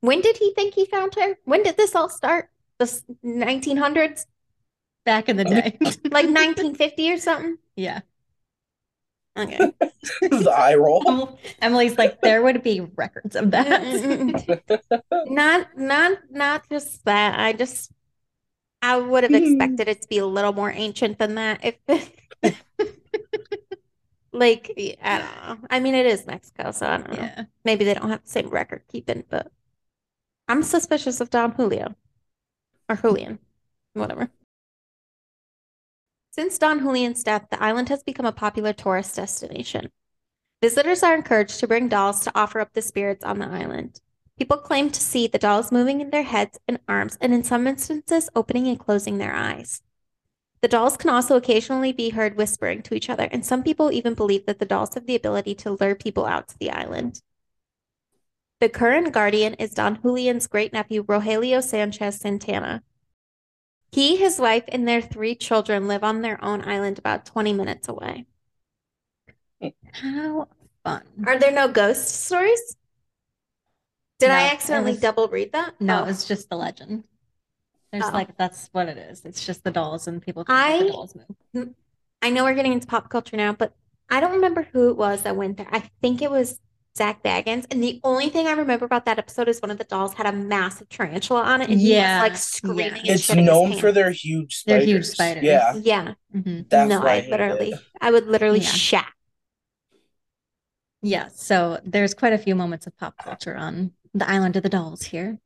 When 0.00 0.22
did 0.22 0.38
he 0.38 0.52
think 0.54 0.74
he 0.74 0.86
found 0.86 1.14
her? 1.16 1.36
When 1.44 1.62
did 1.62 1.76
this 1.76 1.94
all 1.94 2.08
start? 2.08 2.48
The 2.78 2.86
1900s? 3.22 4.24
Back 5.04 5.28
in 5.28 5.36
the 5.36 5.44
day. 5.44 5.78
Like 6.10 6.28
1950 6.28 7.12
or 7.12 7.18
something? 7.18 7.58
yeah. 7.76 8.00
Okay. 9.38 9.72
the 10.20 10.52
eye 10.54 10.74
roll. 10.74 11.38
Emily's 11.62 11.96
like, 11.96 12.20
there 12.20 12.42
would 12.42 12.62
be 12.62 12.80
records 12.80 13.36
of 13.36 13.50
that. 13.52 14.60
Not, 15.26 15.78
not, 15.78 16.18
not 16.30 16.68
just 16.68 17.04
that. 17.04 17.38
I 17.38 17.52
just, 17.52 17.92
I 18.82 18.96
would 18.98 19.22
have 19.24 19.32
Hmm. 19.32 19.36
expected 19.36 19.88
it 19.88 20.02
to 20.02 20.08
be 20.08 20.18
a 20.18 20.26
little 20.26 20.52
more 20.52 20.70
ancient 20.70 21.18
than 21.18 21.36
that. 21.36 21.60
If, 21.62 21.76
like, 24.32 24.72
I 25.02 25.18
don't 25.18 25.60
know. 25.62 25.66
I 25.70 25.80
mean, 25.80 25.94
it 25.94 26.06
is 26.06 26.26
Mexico, 26.26 26.72
so 26.72 26.86
I 26.86 26.96
don't 26.98 27.10
know. 27.12 27.18
yeah. 27.18 27.44
Maybe 27.64 27.84
they 27.84 27.94
don't 27.94 28.10
have 28.10 28.24
the 28.24 28.30
same 28.30 28.48
record 28.48 28.82
keeping, 28.88 29.24
but 29.28 29.50
I'm 30.48 30.62
suspicious 30.62 31.20
of 31.20 31.30
Don 31.30 31.52
Julio 31.52 31.94
or 32.88 32.96
Julian, 32.96 33.38
whatever. 33.94 34.30
Since 36.32 36.58
Don 36.58 36.78
Julian's 36.78 37.24
death, 37.24 37.46
the 37.50 37.60
island 37.60 37.88
has 37.88 38.04
become 38.04 38.26
a 38.26 38.32
popular 38.32 38.72
tourist 38.72 39.16
destination. 39.16 39.90
Visitors 40.62 41.02
are 41.02 41.14
encouraged 41.14 41.58
to 41.58 41.66
bring 41.66 41.88
dolls 41.88 42.20
to 42.20 42.32
offer 42.34 42.60
up 42.60 42.72
the 42.72 42.82
spirits 42.82 43.24
on 43.24 43.40
the 43.40 43.48
island. 43.48 44.00
People 44.38 44.58
claim 44.58 44.90
to 44.90 45.00
see 45.00 45.26
the 45.26 45.38
dolls 45.38 45.72
moving 45.72 46.00
in 46.00 46.10
their 46.10 46.22
heads 46.22 46.58
and 46.68 46.78
arms, 46.86 47.18
and 47.20 47.34
in 47.34 47.42
some 47.42 47.66
instances, 47.66 48.30
opening 48.36 48.68
and 48.68 48.78
closing 48.78 49.18
their 49.18 49.34
eyes. 49.34 49.82
The 50.60 50.68
dolls 50.68 50.96
can 50.96 51.10
also 51.10 51.36
occasionally 51.36 51.92
be 51.92 52.10
heard 52.10 52.36
whispering 52.36 52.82
to 52.82 52.94
each 52.94 53.10
other, 53.10 53.28
and 53.32 53.44
some 53.44 53.62
people 53.62 53.90
even 53.90 54.14
believe 54.14 54.46
that 54.46 54.60
the 54.60 54.66
dolls 54.66 54.94
have 54.94 55.06
the 55.06 55.16
ability 55.16 55.56
to 55.56 55.72
lure 55.72 55.94
people 55.96 56.26
out 56.26 56.48
to 56.48 56.58
the 56.58 56.70
island. 56.70 57.20
The 58.60 58.68
current 58.68 59.12
guardian 59.12 59.54
is 59.54 59.72
Don 59.72 60.00
Julian's 60.00 60.46
great 60.46 60.72
nephew, 60.72 61.02
Rogelio 61.02 61.62
Sanchez 61.62 62.20
Santana. 62.20 62.82
He, 63.92 64.16
his 64.16 64.38
wife, 64.38 64.64
and 64.68 64.86
their 64.86 65.00
three 65.02 65.34
children 65.34 65.88
live 65.88 66.04
on 66.04 66.22
their 66.22 66.42
own 66.44 66.62
island 66.62 66.98
about 66.98 67.26
20 67.26 67.52
minutes 67.52 67.88
away. 67.88 68.26
How 69.92 70.48
fun. 70.84 71.02
Are 71.26 71.38
there 71.38 71.52
no 71.52 71.68
ghost 71.68 72.08
stories? 72.24 72.76
Did 74.18 74.28
No, 74.28 74.34
I 74.34 74.50
accidentally 74.52 74.92
was- 74.92 75.00
double 75.00 75.28
read 75.28 75.52
that? 75.52 75.80
No, 75.80 76.02
Oh. 76.04 76.08
it's 76.08 76.26
just 76.26 76.48
the 76.48 76.56
legend. 76.56 77.04
There's 77.90 78.04
Oh. 78.04 78.10
like 78.12 78.36
that's 78.36 78.68
what 78.72 78.88
it 78.88 78.96
is. 78.96 79.24
It's 79.24 79.44
just 79.44 79.64
the 79.64 79.70
dolls 79.70 80.06
and 80.06 80.22
people 80.22 80.44
I- 80.46 80.78
the 80.78 80.90
dolls 80.90 81.16
move. 81.54 81.74
I 82.22 82.30
know 82.30 82.44
we're 82.44 82.54
getting 82.54 82.72
into 82.72 82.86
pop 82.86 83.08
culture 83.08 83.36
now, 83.36 83.52
but 83.52 83.74
I 84.08 84.20
don't 84.20 84.32
remember 84.32 84.62
who 84.62 84.90
it 84.90 84.96
was 84.96 85.22
that 85.22 85.36
went 85.36 85.56
there. 85.56 85.68
I 85.72 85.90
think 86.00 86.22
it 86.22 86.30
was 86.30 86.60
Zak 86.96 87.22
Bagans. 87.22 87.66
And 87.70 87.82
the 87.82 88.00
only 88.04 88.28
thing 88.28 88.46
I 88.46 88.52
remember 88.52 88.84
about 88.84 89.04
that 89.06 89.18
episode 89.18 89.48
is 89.48 89.60
one 89.60 89.70
of 89.70 89.78
the 89.78 89.84
dolls 89.84 90.14
had 90.14 90.26
a 90.26 90.32
massive 90.32 90.88
tarantula 90.88 91.42
on 91.42 91.62
it 91.62 91.70
and 91.70 91.80
Yeah, 91.80 91.96
he 91.96 92.02
was 92.02 92.20
like 92.20 92.36
screaming 92.36 93.02
yeah. 93.04 93.14
It's 93.14 93.32
known 93.32 93.72
for 93.72 93.92
their 93.92 94.10
huge 94.10 94.64
They're 94.64 94.80
huge 94.80 95.06
spiders. 95.06 95.44
Yeah, 95.44 95.72
Yeah. 95.82 96.14
hmm 96.32 96.60
that's 96.68 96.90
no, 96.90 97.00
why 97.02 97.10
I 97.10 97.16
I 97.18 97.28
literally, 97.30 97.72
it. 97.72 97.80
I 98.00 98.10
would 98.10 98.26
literally 98.26 98.60
Yeah. 98.60 98.72
shat. 98.72 99.12
Yeah, 101.02 101.28
so 101.28 101.80
there's 101.84 102.12
quite 102.14 102.32
a 102.34 102.38
few 102.38 102.54
moments 102.54 102.86
of 102.86 102.96
pop 102.96 103.16
culture 103.16 103.56
on 103.56 103.92
the 104.12 104.28
Island 104.28 104.56
of 104.56 104.62
the 104.62 104.68
Dolls 104.68 105.02
here. 105.04 105.38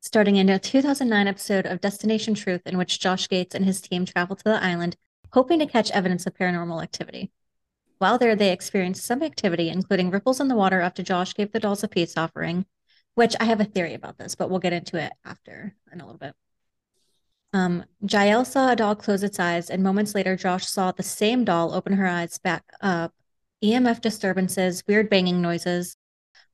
Starting 0.00 0.36
in 0.36 0.48
a 0.48 0.58
2009 0.58 1.28
episode 1.28 1.66
of 1.66 1.80
Destination 1.80 2.34
Truth, 2.34 2.62
in 2.66 2.78
which 2.78 2.98
Josh 2.98 3.28
Gates 3.28 3.54
and 3.54 3.64
his 3.64 3.80
team 3.80 4.04
travel 4.04 4.34
to 4.36 4.44
the 4.44 4.62
island, 4.62 4.96
hoping 5.32 5.58
to 5.58 5.66
catch 5.66 5.90
evidence 5.90 6.26
of 6.26 6.34
paranormal 6.34 6.82
activity. 6.82 7.30
While 8.02 8.18
there, 8.18 8.34
they 8.34 8.50
experienced 8.50 9.04
some 9.04 9.22
activity, 9.22 9.68
including 9.68 10.10
ripples 10.10 10.40
in 10.40 10.48
the 10.48 10.56
water 10.56 10.80
after 10.80 11.04
Josh 11.04 11.34
gave 11.34 11.52
the 11.52 11.60
dolls 11.60 11.84
a 11.84 11.88
peace 11.88 12.16
offering, 12.16 12.66
which 13.14 13.36
I 13.38 13.44
have 13.44 13.60
a 13.60 13.64
theory 13.64 13.94
about 13.94 14.18
this, 14.18 14.34
but 14.34 14.50
we'll 14.50 14.58
get 14.58 14.72
into 14.72 14.96
it 14.96 15.12
after 15.24 15.76
in 15.92 16.00
a 16.00 16.04
little 16.04 16.18
bit. 16.18 16.34
Um, 17.52 17.84
Jael 18.00 18.44
saw 18.44 18.72
a 18.72 18.74
doll 18.74 18.96
close 18.96 19.22
its 19.22 19.38
eyes, 19.38 19.70
and 19.70 19.84
moments 19.84 20.16
later, 20.16 20.34
Josh 20.34 20.66
saw 20.66 20.90
the 20.90 21.04
same 21.04 21.44
doll 21.44 21.72
open 21.72 21.92
her 21.92 22.08
eyes 22.08 22.38
back 22.38 22.64
up. 22.80 23.14
EMF 23.62 24.00
disturbances, 24.00 24.82
weird 24.88 25.08
banging 25.08 25.40
noises. 25.40 25.96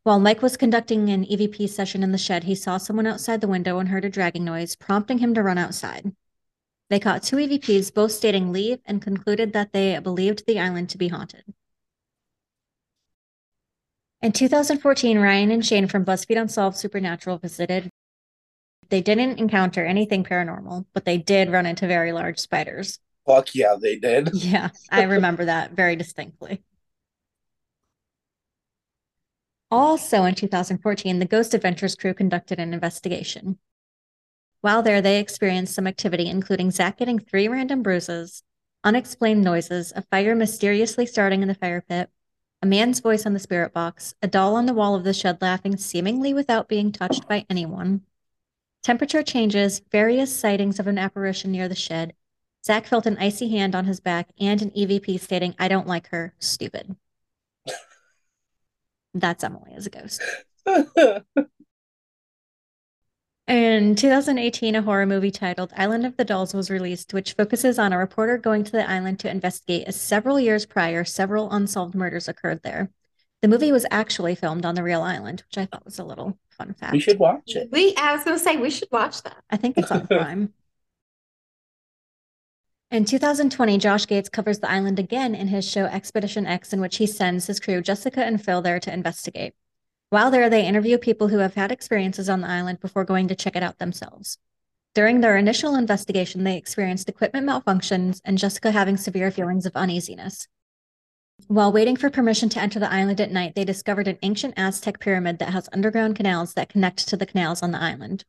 While 0.02 0.20
Mike 0.20 0.42
was 0.42 0.58
conducting 0.58 1.08
an 1.08 1.24
EVP 1.24 1.70
session 1.70 2.02
in 2.02 2.12
the 2.12 2.18
shed, 2.18 2.44
he 2.44 2.54
saw 2.54 2.76
someone 2.76 3.06
outside 3.06 3.40
the 3.40 3.48
window 3.48 3.78
and 3.78 3.88
heard 3.88 4.04
a 4.04 4.10
dragging 4.10 4.44
noise, 4.44 4.76
prompting 4.76 5.16
him 5.16 5.32
to 5.32 5.42
run 5.42 5.56
outside. 5.56 6.12
They 6.90 6.98
caught 6.98 7.22
two 7.22 7.36
EVPs, 7.36 7.92
both 7.92 8.12
stating 8.12 8.52
leave, 8.52 8.78
and 8.86 9.02
concluded 9.02 9.52
that 9.52 9.72
they 9.72 9.98
believed 9.98 10.46
the 10.46 10.58
island 10.58 10.88
to 10.90 10.98
be 10.98 11.08
haunted. 11.08 11.44
In 14.22 14.32
2014, 14.32 15.18
Ryan 15.18 15.50
and 15.50 15.64
Shane 15.64 15.86
from 15.86 16.04
BuzzFeed 16.04 16.40
Unsolved 16.40 16.76
Supernatural 16.76 17.38
visited. 17.38 17.90
They 18.88 19.02
didn't 19.02 19.38
encounter 19.38 19.84
anything 19.84 20.24
paranormal, 20.24 20.86
but 20.94 21.04
they 21.04 21.18
did 21.18 21.50
run 21.50 21.66
into 21.66 21.86
very 21.86 22.12
large 22.12 22.38
spiders. 22.38 22.98
Fuck 23.26 23.54
yeah, 23.54 23.76
they 23.80 23.96
did. 23.96 24.30
Yeah, 24.34 24.70
I 24.90 25.02
remember 25.02 25.44
that 25.44 25.72
very 25.72 25.94
distinctly. 25.94 26.62
Also 29.70 30.24
in 30.24 30.34
2014, 30.34 31.18
the 31.18 31.26
Ghost 31.26 31.54
Adventures 31.54 31.94
crew 31.94 32.14
conducted 32.14 32.58
an 32.58 32.72
investigation. 32.72 33.58
While 34.60 34.82
there, 34.82 35.00
they 35.00 35.20
experienced 35.20 35.74
some 35.74 35.86
activity, 35.86 36.28
including 36.28 36.70
Zak 36.70 36.98
getting 36.98 37.18
three 37.18 37.48
random 37.48 37.82
bruises, 37.82 38.42
unexplained 38.82 39.42
noises, 39.42 39.92
a 39.94 40.02
fire 40.02 40.34
mysteriously 40.34 41.06
starting 41.06 41.42
in 41.42 41.48
the 41.48 41.54
fire 41.54 41.80
pit, 41.80 42.10
a 42.60 42.66
man's 42.66 43.00
voice 43.00 43.24
on 43.24 43.34
the 43.34 43.38
spirit 43.38 43.72
box, 43.72 44.14
a 44.20 44.26
doll 44.26 44.56
on 44.56 44.66
the 44.66 44.74
wall 44.74 44.94
of 44.94 45.04
the 45.04 45.14
shed 45.14 45.40
laughing 45.40 45.76
seemingly 45.76 46.34
without 46.34 46.68
being 46.68 46.90
touched 46.90 47.28
by 47.28 47.46
anyone, 47.48 48.02
temperature 48.82 49.22
changes, 49.22 49.80
various 49.92 50.34
sightings 50.34 50.78
of 50.80 50.86
an 50.86 50.98
apparition 50.98 51.52
near 51.52 51.68
the 51.68 51.74
shed, 51.74 52.14
Zak 52.64 52.86
felt 52.86 53.06
an 53.06 53.16
icy 53.18 53.50
hand 53.50 53.74
on 53.74 53.84
his 53.84 54.00
back 54.00 54.30
and 54.40 54.60
an 54.60 54.70
EVP 54.70 55.20
stating, 55.20 55.54
I 55.58 55.68
don't 55.68 55.86
like 55.86 56.08
her, 56.08 56.34
stupid. 56.38 56.96
That's 59.14 59.44
Emily 59.44 59.72
as 59.74 59.86
a 59.86 59.90
ghost. 59.90 60.22
In 63.48 63.94
2018, 63.94 64.74
a 64.74 64.82
horror 64.82 65.06
movie 65.06 65.30
titled 65.30 65.72
Island 65.74 66.04
of 66.04 66.18
the 66.18 66.24
Dolls 66.24 66.52
was 66.52 66.68
released, 66.68 67.14
which 67.14 67.32
focuses 67.32 67.78
on 67.78 67.94
a 67.94 67.98
reporter 67.98 68.36
going 68.36 68.62
to 68.62 68.72
the 68.72 68.88
island 68.88 69.18
to 69.20 69.30
investigate 69.30 69.88
as 69.88 69.98
several 69.98 70.38
years 70.38 70.66
prior, 70.66 71.02
several 71.02 71.50
unsolved 71.50 71.94
murders 71.94 72.28
occurred 72.28 72.60
there. 72.62 72.90
The 73.40 73.48
movie 73.48 73.72
was 73.72 73.86
actually 73.90 74.34
filmed 74.34 74.66
on 74.66 74.74
the 74.74 74.82
real 74.82 75.00
island, 75.00 75.44
which 75.48 75.56
I 75.56 75.64
thought 75.64 75.86
was 75.86 75.98
a 75.98 76.04
little 76.04 76.38
fun 76.50 76.74
fact. 76.74 76.92
we 76.92 77.00
should 77.00 77.18
watch 77.18 77.56
it. 77.56 77.70
We, 77.72 77.94
I 77.96 78.14
was 78.14 78.22
gonna 78.22 78.38
say 78.38 78.58
we 78.58 78.68
should 78.68 78.88
watch 78.92 79.22
that. 79.22 79.42
I 79.48 79.56
think 79.56 79.78
it's 79.78 79.90
on 79.90 80.06
Prime. 80.08 80.52
In 82.90 83.06
2020, 83.06 83.78
Josh 83.78 84.06
Gates 84.06 84.28
covers 84.28 84.58
the 84.58 84.70
island 84.70 84.98
again 84.98 85.34
in 85.34 85.48
his 85.48 85.66
show 85.66 85.86
Expedition 85.86 86.44
X, 86.44 86.74
in 86.74 86.82
which 86.82 86.98
he 86.98 87.06
sends 87.06 87.46
his 87.46 87.60
crew, 87.60 87.80
Jessica 87.80 88.22
and 88.22 88.44
Phil, 88.44 88.60
there 88.60 88.80
to 88.80 88.92
investigate. 88.92 89.54
While 90.10 90.30
there, 90.30 90.48
they 90.48 90.66
interview 90.66 90.96
people 90.96 91.28
who 91.28 91.38
have 91.38 91.54
had 91.54 91.70
experiences 91.70 92.28
on 92.28 92.40
the 92.40 92.48
island 92.48 92.80
before 92.80 93.04
going 93.04 93.28
to 93.28 93.34
check 93.34 93.56
it 93.56 93.62
out 93.62 93.78
themselves. 93.78 94.38
During 94.94 95.20
their 95.20 95.36
initial 95.36 95.74
investigation, 95.74 96.44
they 96.44 96.56
experienced 96.56 97.08
equipment 97.08 97.46
malfunctions 97.46 98.20
and 98.24 98.38
Jessica 98.38 98.70
having 98.70 98.96
severe 98.96 99.30
feelings 99.30 99.66
of 99.66 99.76
uneasiness. 99.76 100.48
While 101.46 101.72
waiting 101.72 101.96
for 101.96 102.10
permission 102.10 102.48
to 102.48 102.60
enter 102.60 102.80
the 102.80 102.92
island 102.92 103.20
at 103.20 103.30
night, 103.30 103.54
they 103.54 103.64
discovered 103.64 104.08
an 104.08 104.18
ancient 104.22 104.54
Aztec 104.56 104.98
pyramid 104.98 105.38
that 105.38 105.52
has 105.52 105.68
underground 105.72 106.16
canals 106.16 106.54
that 106.54 106.68
connect 106.68 107.06
to 107.08 107.16
the 107.16 107.26
canals 107.26 107.62
on 107.62 107.70
the 107.70 107.80
island. 107.80 108.24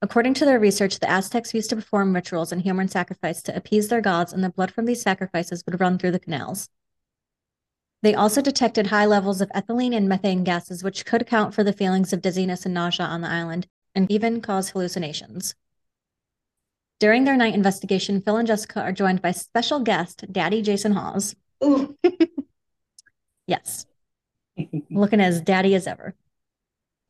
According 0.00 0.34
to 0.34 0.44
their 0.44 0.60
research, 0.60 0.98
the 0.98 1.10
Aztecs 1.10 1.52
used 1.52 1.70
to 1.70 1.76
perform 1.76 2.14
rituals 2.14 2.52
and 2.52 2.62
human 2.62 2.88
sacrifice 2.88 3.42
to 3.42 3.56
appease 3.56 3.88
their 3.88 4.00
gods, 4.00 4.32
and 4.32 4.44
the 4.44 4.50
blood 4.50 4.70
from 4.70 4.86
these 4.86 5.02
sacrifices 5.02 5.64
would 5.66 5.80
run 5.80 5.98
through 5.98 6.12
the 6.12 6.20
canals. 6.20 6.68
They 8.06 8.14
also 8.14 8.40
detected 8.40 8.86
high 8.86 9.06
levels 9.06 9.40
of 9.40 9.48
ethylene 9.48 9.92
and 9.92 10.08
methane 10.08 10.44
gases, 10.44 10.84
which 10.84 11.04
could 11.04 11.22
account 11.22 11.52
for 11.52 11.64
the 11.64 11.72
feelings 11.72 12.12
of 12.12 12.22
dizziness 12.22 12.64
and 12.64 12.72
nausea 12.72 13.04
on 13.04 13.20
the 13.20 13.28
island 13.28 13.66
and 13.96 14.08
even 14.08 14.40
cause 14.40 14.70
hallucinations. 14.70 15.56
During 17.00 17.24
their 17.24 17.36
night 17.36 17.54
investigation, 17.54 18.20
Phil 18.20 18.36
and 18.36 18.46
Jessica 18.46 18.80
are 18.80 18.92
joined 18.92 19.22
by 19.22 19.32
special 19.32 19.80
guest 19.80 20.24
Daddy 20.30 20.62
Jason 20.62 20.92
Hawes. 20.92 21.34
Ooh. 21.64 21.98
Yes. 23.48 23.86
Looking 24.88 25.20
as 25.20 25.40
daddy 25.40 25.74
as 25.74 25.88
ever. 25.88 26.14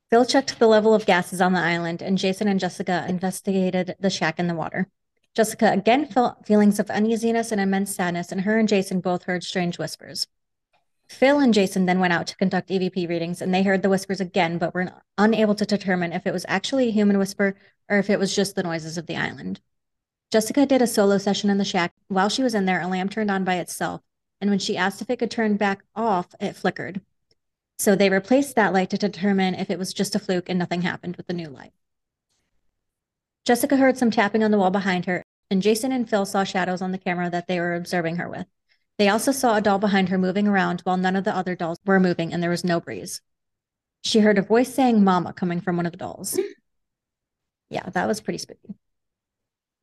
Phil 0.08 0.24
checked 0.24 0.58
the 0.58 0.66
level 0.66 0.94
of 0.94 1.04
gases 1.04 1.42
on 1.42 1.52
the 1.52 1.60
island, 1.60 2.00
and 2.00 2.16
Jason 2.16 2.48
and 2.48 2.58
Jessica 2.58 3.04
investigated 3.06 3.96
the 4.00 4.08
shack 4.08 4.38
in 4.38 4.46
the 4.46 4.54
water. 4.54 4.88
Jessica 5.34 5.72
again 5.72 6.06
felt 6.06 6.46
feelings 6.46 6.78
of 6.78 6.88
uneasiness 6.88 7.52
and 7.52 7.60
immense 7.60 7.94
sadness, 7.94 8.32
and 8.32 8.40
her 8.40 8.58
and 8.58 8.66
Jason 8.66 9.00
both 9.00 9.24
heard 9.24 9.44
strange 9.44 9.78
whispers. 9.78 10.26
Phil 11.08 11.38
and 11.38 11.54
Jason 11.54 11.86
then 11.86 12.00
went 12.00 12.12
out 12.12 12.26
to 12.26 12.36
conduct 12.36 12.68
EVP 12.68 13.08
readings, 13.08 13.40
and 13.40 13.54
they 13.54 13.62
heard 13.62 13.82
the 13.82 13.88
whispers 13.88 14.20
again, 14.20 14.58
but 14.58 14.74
were 14.74 14.92
unable 15.16 15.54
to 15.54 15.64
determine 15.64 16.12
if 16.12 16.26
it 16.26 16.32
was 16.32 16.44
actually 16.48 16.88
a 16.88 16.92
human 16.92 17.18
whisper 17.18 17.54
or 17.88 17.98
if 17.98 18.10
it 18.10 18.18
was 18.18 18.34
just 18.34 18.56
the 18.56 18.62
noises 18.62 18.98
of 18.98 19.06
the 19.06 19.16
island. 19.16 19.60
Jessica 20.32 20.66
did 20.66 20.82
a 20.82 20.86
solo 20.86 21.18
session 21.18 21.48
in 21.48 21.58
the 21.58 21.64
shack. 21.64 21.92
While 22.08 22.28
she 22.28 22.42
was 22.42 22.54
in 22.54 22.66
there, 22.66 22.80
a 22.80 22.88
lamp 22.88 23.12
turned 23.12 23.30
on 23.30 23.44
by 23.44 23.56
itself, 23.56 24.02
and 24.40 24.50
when 24.50 24.58
she 24.58 24.76
asked 24.76 25.00
if 25.00 25.08
it 25.08 25.18
could 25.18 25.30
turn 25.30 25.56
back 25.56 25.84
off, 25.94 26.34
it 26.40 26.56
flickered. 26.56 27.00
So 27.78 27.94
they 27.94 28.10
replaced 28.10 28.56
that 28.56 28.72
light 28.72 28.90
to 28.90 28.98
determine 28.98 29.54
if 29.54 29.70
it 29.70 29.78
was 29.78 29.92
just 29.92 30.14
a 30.14 30.18
fluke 30.18 30.48
and 30.48 30.58
nothing 30.58 30.82
happened 30.82 31.16
with 31.16 31.26
the 31.26 31.34
new 31.34 31.48
light. 31.48 31.72
Jessica 33.44 33.76
heard 33.76 33.96
some 33.96 34.10
tapping 34.10 34.42
on 34.42 34.50
the 34.50 34.58
wall 34.58 34.70
behind 34.70 35.04
her, 35.06 35.22
and 35.50 35.62
Jason 35.62 35.92
and 35.92 36.08
Phil 36.10 36.26
saw 36.26 36.42
shadows 36.42 36.82
on 36.82 36.90
the 36.90 36.98
camera 36.98 37.30
that 37.30 37.46
they 37.46 37.60
were 37.60 37.74
observing 37.74 38.16
her 38.16 38.28
with. 38.28 38.46
They 38.98 39.08
also 39.08 39.32
saw 39.32 39.56
a 39.56 39.60
doll 39.60 39.78
behind 39.78 40.08
her 40.08 40.18
moving 40.18 40.48
around 40.48 40.80
while 40.82 40.96
none 40.96 41.16
of 41.16 41.24
the 41.24 41.36
other 41.36 41.54
dolls 41.54 41.78
were 41.84 42.00
moving 42.00 42.32
and 42.32 42.42
there 42.42 42.50
was 42.50 42.64
no 42.64 42.80
breeze. 42.80 43.20
She 44.02 44.20
heard 44.20 44.38
a 44.38 44.42
voice 44.42 44.72
saying 44.72 45.04
mama 45.04 45.32
coming 45.32 45.60
from 45.60 45.76
one 45.76 45.86
of 45.86 45.92
the 45.92 45.98
dolls. 45.98 46.38
Yeah, 47.68 47.88
that 47.90 48.06
was 48.06 48.20
pretty 48.20 48.38
spooky. 48.38 48.76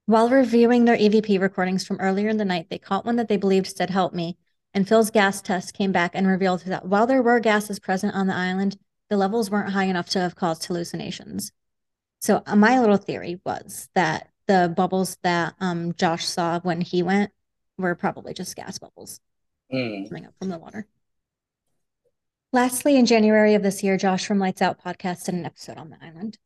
While 0.05 0.29
reviewing 0.29 0.85
their 0.85 0.97
EVP 0.97 1.39
recordings 1.39 1.85
from 1.85 1.99
earlier 1.99 2.29
in 2.29 2.37
the 2.37 2.45
night, 2.45 2.67
they 2.69 2.77
caught 2.77 3.05
one 3.05 3.17
that 3.17 3.27
they 3.27 3.37
believed 3.37 3.67
said, 3.67 3.89
Help 3.89 4.13
me. 4.13 4.37
And 4.73 4.87
Phil's 4.87 5.11
gas 5.11 5.41
test 5.41 5.73
came 5.73 5.91
back 5.91 6.11
and 6.13 6.27
revealed 6.27 6.61
that 6.61 6.85
while 6.85 7.05
there 7.05 7.21
were 7.21 7.39
gases 7.39 7.79
present 7.79 8.15
on 8.15 8.27
the 8.27 8.35
island, 8.35 8.77
the 9.09 9.17
levels 9.17 9.51
weren't 9.51 9.73
high 9.73 9.83
enough 9.83 10.09
to 10.09 10.19
have 10.19 10.35
caused 10.35 10.65
hallucinations. 10.65 11.51
So, 12.19 12.41
uh, 12.45 12.55
my 12.55 12.79
little 12.79 12.97
theory 12.97 13.39
was 13.45 13.89
that 13.95 14.29
the 14.47 14.73
bubbles 14.75 15.17
that 15.23 15.55
um, 15.59 15.93
Josh 15.93 16.25
saw 16.25 16.59
when 16.61 16.81
he 16.81 17.03
went 17.03 17.31
were 17.77 17.95
probably 17.95 18.33
just 18.33 18.55
gas 18.55 18.77
bubbles 18.79 19.19
Mm. 19.71 20.07
coming 20.09 20.25
up 20.25 20.33
from 20.39 20.49
the 20.49 20.57
water. 20.59 20.85
Lastly, 22.51 22.95
in 22.97 23.05
January 23.07 23.55
of 23.55 23.63
this 23.63 23.81
year, 23.81 23.97
Josh 23.97 24.25
from 24.27 24.37
Lights 24.37 24.61
Out 24.61 24.79
podcast 24.83 25.25
did 25.25 25.33
an 25.35 25.45
episode 25.45 25.77
on 25.77 25.89
the 25.89 25.97
island. 26.03 26.37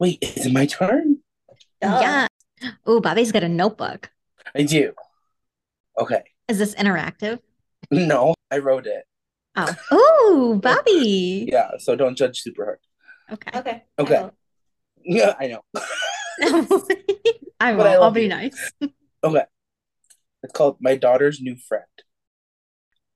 Wait, 0.00 0.18
is 0.22 0.46
it 0.46 0.52
my 0.52 0.66
turn? 0.66 1.18
Yeah. 1.80 2.26
Oh, 2.84 3.00
Bobby's 3.00 3.30
got 3.30 3.44
a 3.44 3.48
notebook. 3.48 4.10
I 4.54 4.62
do. 4.64 4.92
Okay. 5.98 6.22
Is 6.48 6.58
this 6.58 6.74
interactive? 6.74 7.38
No, 7.90 8.34
I 8.50 8.58
wrote 8.58 8.86
it. 8.86 9.04
Oh, 9.54 9.74
oh, 9.92 10.58
Bobby. 10.62 11.48
Yeah, 11.52 11.70
so 11.78 11.94
don't 11.94 12.16
judge 12.16 12.40
super 12.40 12.64
hard. 12.64 12.78
Okay. 13.30 13.58
Okay. 13.58 13.82
Okay. 13.98 14.16
I. 14.16 14.30
Yeah, 15.06 15.34
I 15.38 15.48
know. 15.48 15.62
I 17.64 17.72
will. 17.72 17.78
But 17.78 17.86
I 17.86 17.94
I'll 17.94 18.10
be 18.10 18.28
nice. 18.28 18.72
Okay. 19.24 19.44
It's 20.42 20.52
called 20.52 20.76
My 20.82 20.96
Daughter's 20.96 21.40
New 21.40 21.56
Friend. 21.56 21.86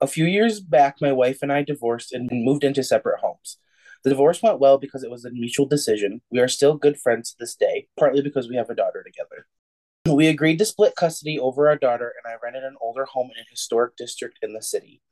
A 0.00 0.06
few 0.06 0.24
years 0.24 0.58
back, 0.58 0.96
my 1.02 1.12
wife 1.12 1.40
and 1.42 1.52
I 1.52 1.62
divorced 1.62 2.14
and 2.14 2.30
moved 2.32 2.64
into 2.64 2.82
separate 2.82 3.20
homes. 3.20 3.58
The 4.04 4.10
divorce 4.10 4.42
went 4.42 4.58
well 4.58 4.78
because 4.78 5.04
it 5.04 5.10
was 5.10 5.26
a 5.26 5.30
mutual 5.30 5.66
decision. 5.66 6.22
We 6.30 6.38
are 6.38 6.48
still 6.48 6.78
good 6.78 6.98
friends 6.98 7.32
to 7.32 7.36
this 7.38 7.54
day, 7.56 7.88
partly 7.98 8.22
because 8.22 8.48
we 8.48 8.56
have 8.56 8.70
a 8.70 8.74
daughter 8.74 9.04
together. 9.04 9.46
We 10.06 10.28
agreed 10.28 10.58
to 10.60 10.64
split 10.64 10.96
custody 10.96 11.38
over 11.38 11.68
our 11.68 11.76
daughter, 11.76 12.14
and 12.16 12.32
I 12.32 12.38
rented 12.42 12.64
an 12.64 12.76
older 12.80 13.04
home 13.04 13.28
in 13.34 13.42
a 13.42 13.50
historic 13.50 13.96
district 13.96 14.38
in 14.40 14.54
the 14.54 14.62
city. 14.62 15.02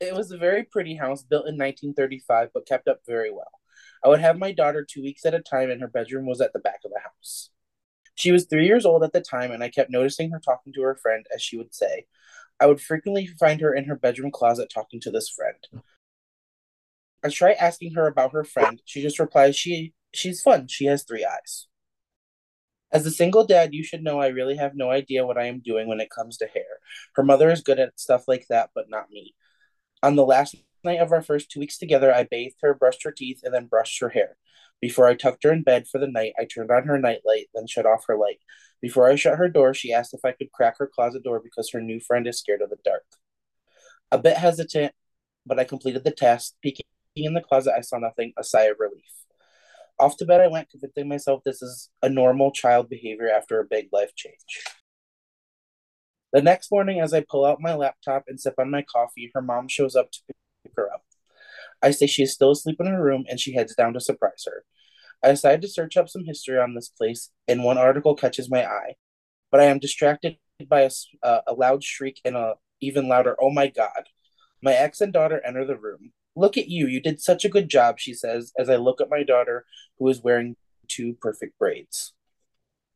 It 0.00 0.14
was 0.14 0.30
a 0.30 0.38
very 0.38 0.62
pretty 0.62 0.94
house 0.94 1.22
built 1.22 1.48
in 1.48 1.58
1935, 1.58 2.48
but 2.54 2.66
kept 2.66 2.88
up 2.88 3.00
very 3.06 3.30
well. 3.30 3.60
I 4.04 4.08
would 4.08 4.20
have 4.20 4.38
my 4.38 4.52
daughter 4.52 4.84
two 4.84 5.02
weeks 5.02 5.24
at 5.24 5.34
a 5.34 5.40
time, 5.40 5.70
and 5.70 5.80
her 5.80 5.88
bedroom 5.88 6.26
was 6.26 6.40
at 6.40 6.52
the 6.52 6.58
back 6.58 6.80
of 6.84 6.90
the 6.92 7.00
house. 7.00 7.50
She 8.14 8.32
was 8.32 8.46
three 8.46 8.66
years 8.66 8.86
old 8.86 9.02
at 9.02 9.12
the 9.12 9.20
time, 9.20 9.50
and 9.50 9.62
I 9.62 9.68
kept 9.68 9.90
noticing 9.90 10.30
her 10.30 10.38
talking 10.38 10.72
to 10.74 10.82
her 10.82 10.94
friend, 10.94 11.26
as 11.34 11.42
she 11.42 11.56
would 11.56 11.74
say. 11.74 12.06
I 12.60 12.66
would 12.66 12.80
frequently 12.80 13.26
find 13.26 13.60
her 13.60 13.74
in 13.74 13.84
her 13.84 13.96
bedroom 13.96 14.30
closet 14.30 14.70
talking 14.72 15.00
to 15.00 15.10
this 15.10 15.28
friend. 15.28 15.56
I 17.24 17.30
try 17.30 17.52
asking 17.52 17.94
her 17.94 18.06
about 18.06 18.32
her 18.32 18.44
friend. 18.44 18.80
She 18.84 19.02
just 19.02 19.18
replies, 19.18 19.56
"She 19.56 19.94
she's 20.12 20.42
fun. 20.42 20.68
She 20.68 20.84
has 20.86 21.02
three 21.02 21.24
eyes." 21.24 21.66
As 22.92 23.04
a 23.06 23.10
single 23.10 23.44
dad, 23.44 23.74
you 23.74 23.82
should 23.82 24.04
know 24.04 24.20
I 24.20 24.28
really 24.28 24.56
have 24.56 24.76
no 24.76 24.90
idea 24.90 25.26
what 25.26 25.38
I 25.38 25.46
am 25.46 25.58
doing 25.60 25.88
when 25.88 26.00
it 26.00 26.10
comes 26.10 26.36
to 26.36 26.46
hair. 26.46 26.78
Her 27.14 27.24
mother 27.24 27.50
is 27.50 27.62
good 27.62 27.80
at 27.80 27.98
stuff 27.98 28.28
like 28.28 28.46
that, 28.48 28.70
but 28.74 28.88
not 28.88 29.10
me. 29.10 29.34
On 30.02 30.14
the 30.14 30.24
last 30.24 30.54
night 30.84 31.00
of 31.00 31.12
our 31.12 31.22
first 31.22 31.50
two 31.50 31.60
weeks 31.60 31.78
together, 31.78 32.14
I 32.14 32.24
bathed 32.24 32.56
her, 32.62 32.74
brushed 32.74 33.04
her 33.04 33.10
teeth, 33.10 33.40
and 33.42 33.54
then 33.54 33.66
brushed 33.66 34.00
her 34.00 34.10
hair. 34.10 34.36
Before 34.80 35.06
I 35.06 35.14
tucked 35.14 35.44
her 35.44 35.52
in 35.52 35.62
bed 35.62 35.86
for 35.86 35.98
the 35.98 36.06
night, 36.06 36.34
I 36.38 36.44
turned 36.44 36.70
on 36.70 36.84
her 36.84 36.98
nightlight, 36.98 37.48
then 37.54 37.66
shut 37.66 37.86
off 37.86 38.04
her 38.06 38.16
light. 38.16 38.40
Before 38.82 39.08
I 39.08 39.16
shut 39.16 39.38
her 39.38 39.48
door, 39.48 39.72
she 39.72 39.92
asked 39.92 40.14
if 40.14 40.24
I 40.24 40.32
could 40.32 40.52
crack 40.52 40.78
her 40.78 40.90
closet 40.92 41.24
door 41.24 41.40
because 41.42 41.70
her 41.70 41.80
new 41.80 42.00
friend 42.00 42.26
is 42.26 42.38
scared 42.38 42.60
of 42.60 42.70
the 42.70 42.76
dark. 42.84 43.04
A 44.12 44.18
bit 44.18 44.36
hesitant, 44.36 44.92
but 45.46 45.58
I 45.58 45.64
completed 45.64 46.04
the 46.04 46.10
task. 46.10 46.54
Peeking 46.62 46.84
in 47.16 47.34
the 47.34 47.40
closet, 47.40 47.74
I 47.76 47.80
saw 47.80 47.98
nothing, 47.98 48.32
a 48.36 48.44
sigh 48.44 48.64
of 48.64 48.76
relief. 48.78 49.04
Off 49.98 50.16
to 50.18 50.26
bed, 50.26 50.40
I 50.40 50.48
went, 50.48 50.70
convincing 50.70 51.08
myself 51.08 51.42
this 51.44 51.62
is 51.62 51.88
a 52.02 52.08
normal 52.08 52.50
child 52.50 52.88
behavior 52.88 53.30
after 53.30 53.60
a 53.60 53.64
big 53.64 53.88
life 53.92 54.14
change. 54.14 54.64
The 56.32 56.42
next 56.42 56.72
morning, 56.72 57.00
as 57.00 57.14
I 57.14 57.24
pull 57.26 57.44
out 57.44 57.60
my 57.60 57.74
laptop 57.74 58.24
and 58.26 58.40
sip 58.40 58.54
on 58.58 58.70
my 58.70 58.82
coffee, 58.82 59.30
her 59.34 59.40
mom 59.40 59.68
shows 59.68 59.94
up 59.94 60.10
to 60.10 60.18
pick 60.26 60.36
her 60.76 60.92
up. 60.92 61.04
I 61.82 61.90
say 61.90 62.06
she 62.06 62.22
is 62.22 62.32
still 62.32 62.52
asleep 62.52 62.76
in 62.80 62.86
her 62.86 63.02
room 63.02 63.24
and 63.28 63.38
she 63.38 63.54
heads 63.54 63.74
down 63.74 63.92
to 63.94 64.00
surprise 64.00 64.44
her. 64.46 64.64
I 65.22 65.28
decide 65.28 65.62
to 65.62 65.68
search 65.68 65.96
up 65.96 66.08
some 66.08 66.24
history 66.24 66.58
on 66.58 66.74
this 66.74 66.90
place, 66.90 67.30
and 67.48 67.64
one 67.64 67.78
article 67.78 68.14
catches 68.14 68.50
my 68.50 68.64
eye, 68.64 68.96
but 69.50 69.60
I 69.60 69.64
am 69.64 69.78
distracted 69.78 70.36
by 70.68 70.82
a, 70.82 70.90
uh, 71.22 71.40
a 71.46 71.54
loud 71.54 71.82
shriek 71.82 72.20
and 72.24 72.36
a 72.36 72.54
even 72.80 73.08
louder, 73.08 73.34
oh 73.40 73.50
my 73.50 73.68
god. 73.68 74.08
My 74.62 74.72
ex 74.72 75.00
and 75.00 75.12
daughter 75.12 75.40
enter 75.44 75.64
the 75.64 75.76
room. 75.76 76.12
Look 76.36 76.58
at 76.58 76.68
you, 76.68 76.86
you 76.88 77.00
did 77.00 77.20
such 77.20 77.44
a 77.44 77.48
good 77.48 77.70
job, 77.70 77.98
she 77.98 78.12
says, 78.12 78.52
as 78.58 78.68
I 78.68 78.76
look 78.76 79.00
at 79.00 79.10
my 79.10 79.22
daughter, 79.22 79.64
who 79.98 80.08
is 80.08 80.22
wearing 80.22 80.56
two 80.88 81.16
perfect 81.20 81.58
braids. 81.58 82.12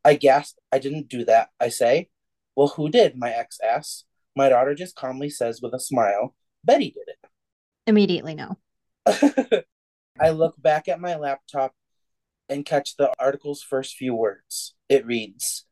I 0.04 0.14
gasp, 0.14 0.58
I 0.72 0.78
didn't 0.78 1.08
do 1.08 1.24
that, 1.24 1.48
I 1.60 1.68
say. 1.68 2.10
Well, 2.56 2.68
who 2.68 2.88
did? 2.88 3.16
My 3.16 3.30
ex 3.30 3.58
asks. 3.60 4.04
My 4.36 4.48
daughter 4.48 4.74
just 4.74 4.96
calmly 4.96 5.30
says 5.30 5.60
with 5.62 5.74
a 5.74 5.80
smile, 5.80 6.34
Betty 6.64 6.90
did 6.90 7.08
Immediately, 7.88 8.34
no. 8.34 8.58
I 10.20 10.30
look 10.30 10.60
back 10.60 10.88
at 10.88 11.00
my 11.00 11.16
laptop 11.16 11.72
and 12.50 12.64
catch 12.64 12.96
the 12.96 13.10
article's 13.18 13.62
first 13.62 13.96
few 13.96 14.14
words. 14.14 14.74
It 14.90 15.06
reads 15.06 15.64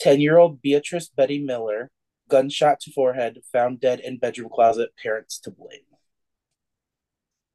10 0.00 0.20
year 0.20 0.38
old 0.38 0.60
Beatrice 0.60 1.08
Betty 1.08 1.38
Miller, 1.38 1.92
gunshot 2.28 2.80
to 2.80 2.90
forehead, 2.92 3.38
found 3.52 3.80
dead 3.80 4.00
in 4.00 4.18
bedroom 4.18 4.50
closet, 4.52 4.90
parents 5.00 5.38
to 5.40 5.52
blame. 5.52 5.86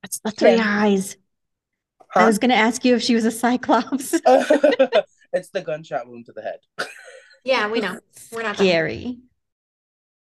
That's 0.01 0.19
the 0.19 0.31
three 0.31 0.55
Yeah. 0.55 0.63
eyes. 0.65 1.17
I 2.15 2.25
was 2.25 2.39
going 2.39 2.51
to 2.51 2.55
ask 2.55 2.85
you 2.85 2.95
if 2.95 3.01
she 3.01 3.13
was 3.13 3.25
a 3.25 3.31
cyclops. 3.31 4.13
it's 5.33 5.49
the 5.49 5.61
gunshot 5.61 6.07
wound 6.07 6.27
to 6.27 6.31
the 6.31 6.41
head. 6.41 6.59
Yeah, 7.43 7.69
we 7.69 7.81
know. 7.81 7.99
We're 8.31 8.43
not 8.43 8.55
done. 8.55 8.65
Scary. 8.65 9.17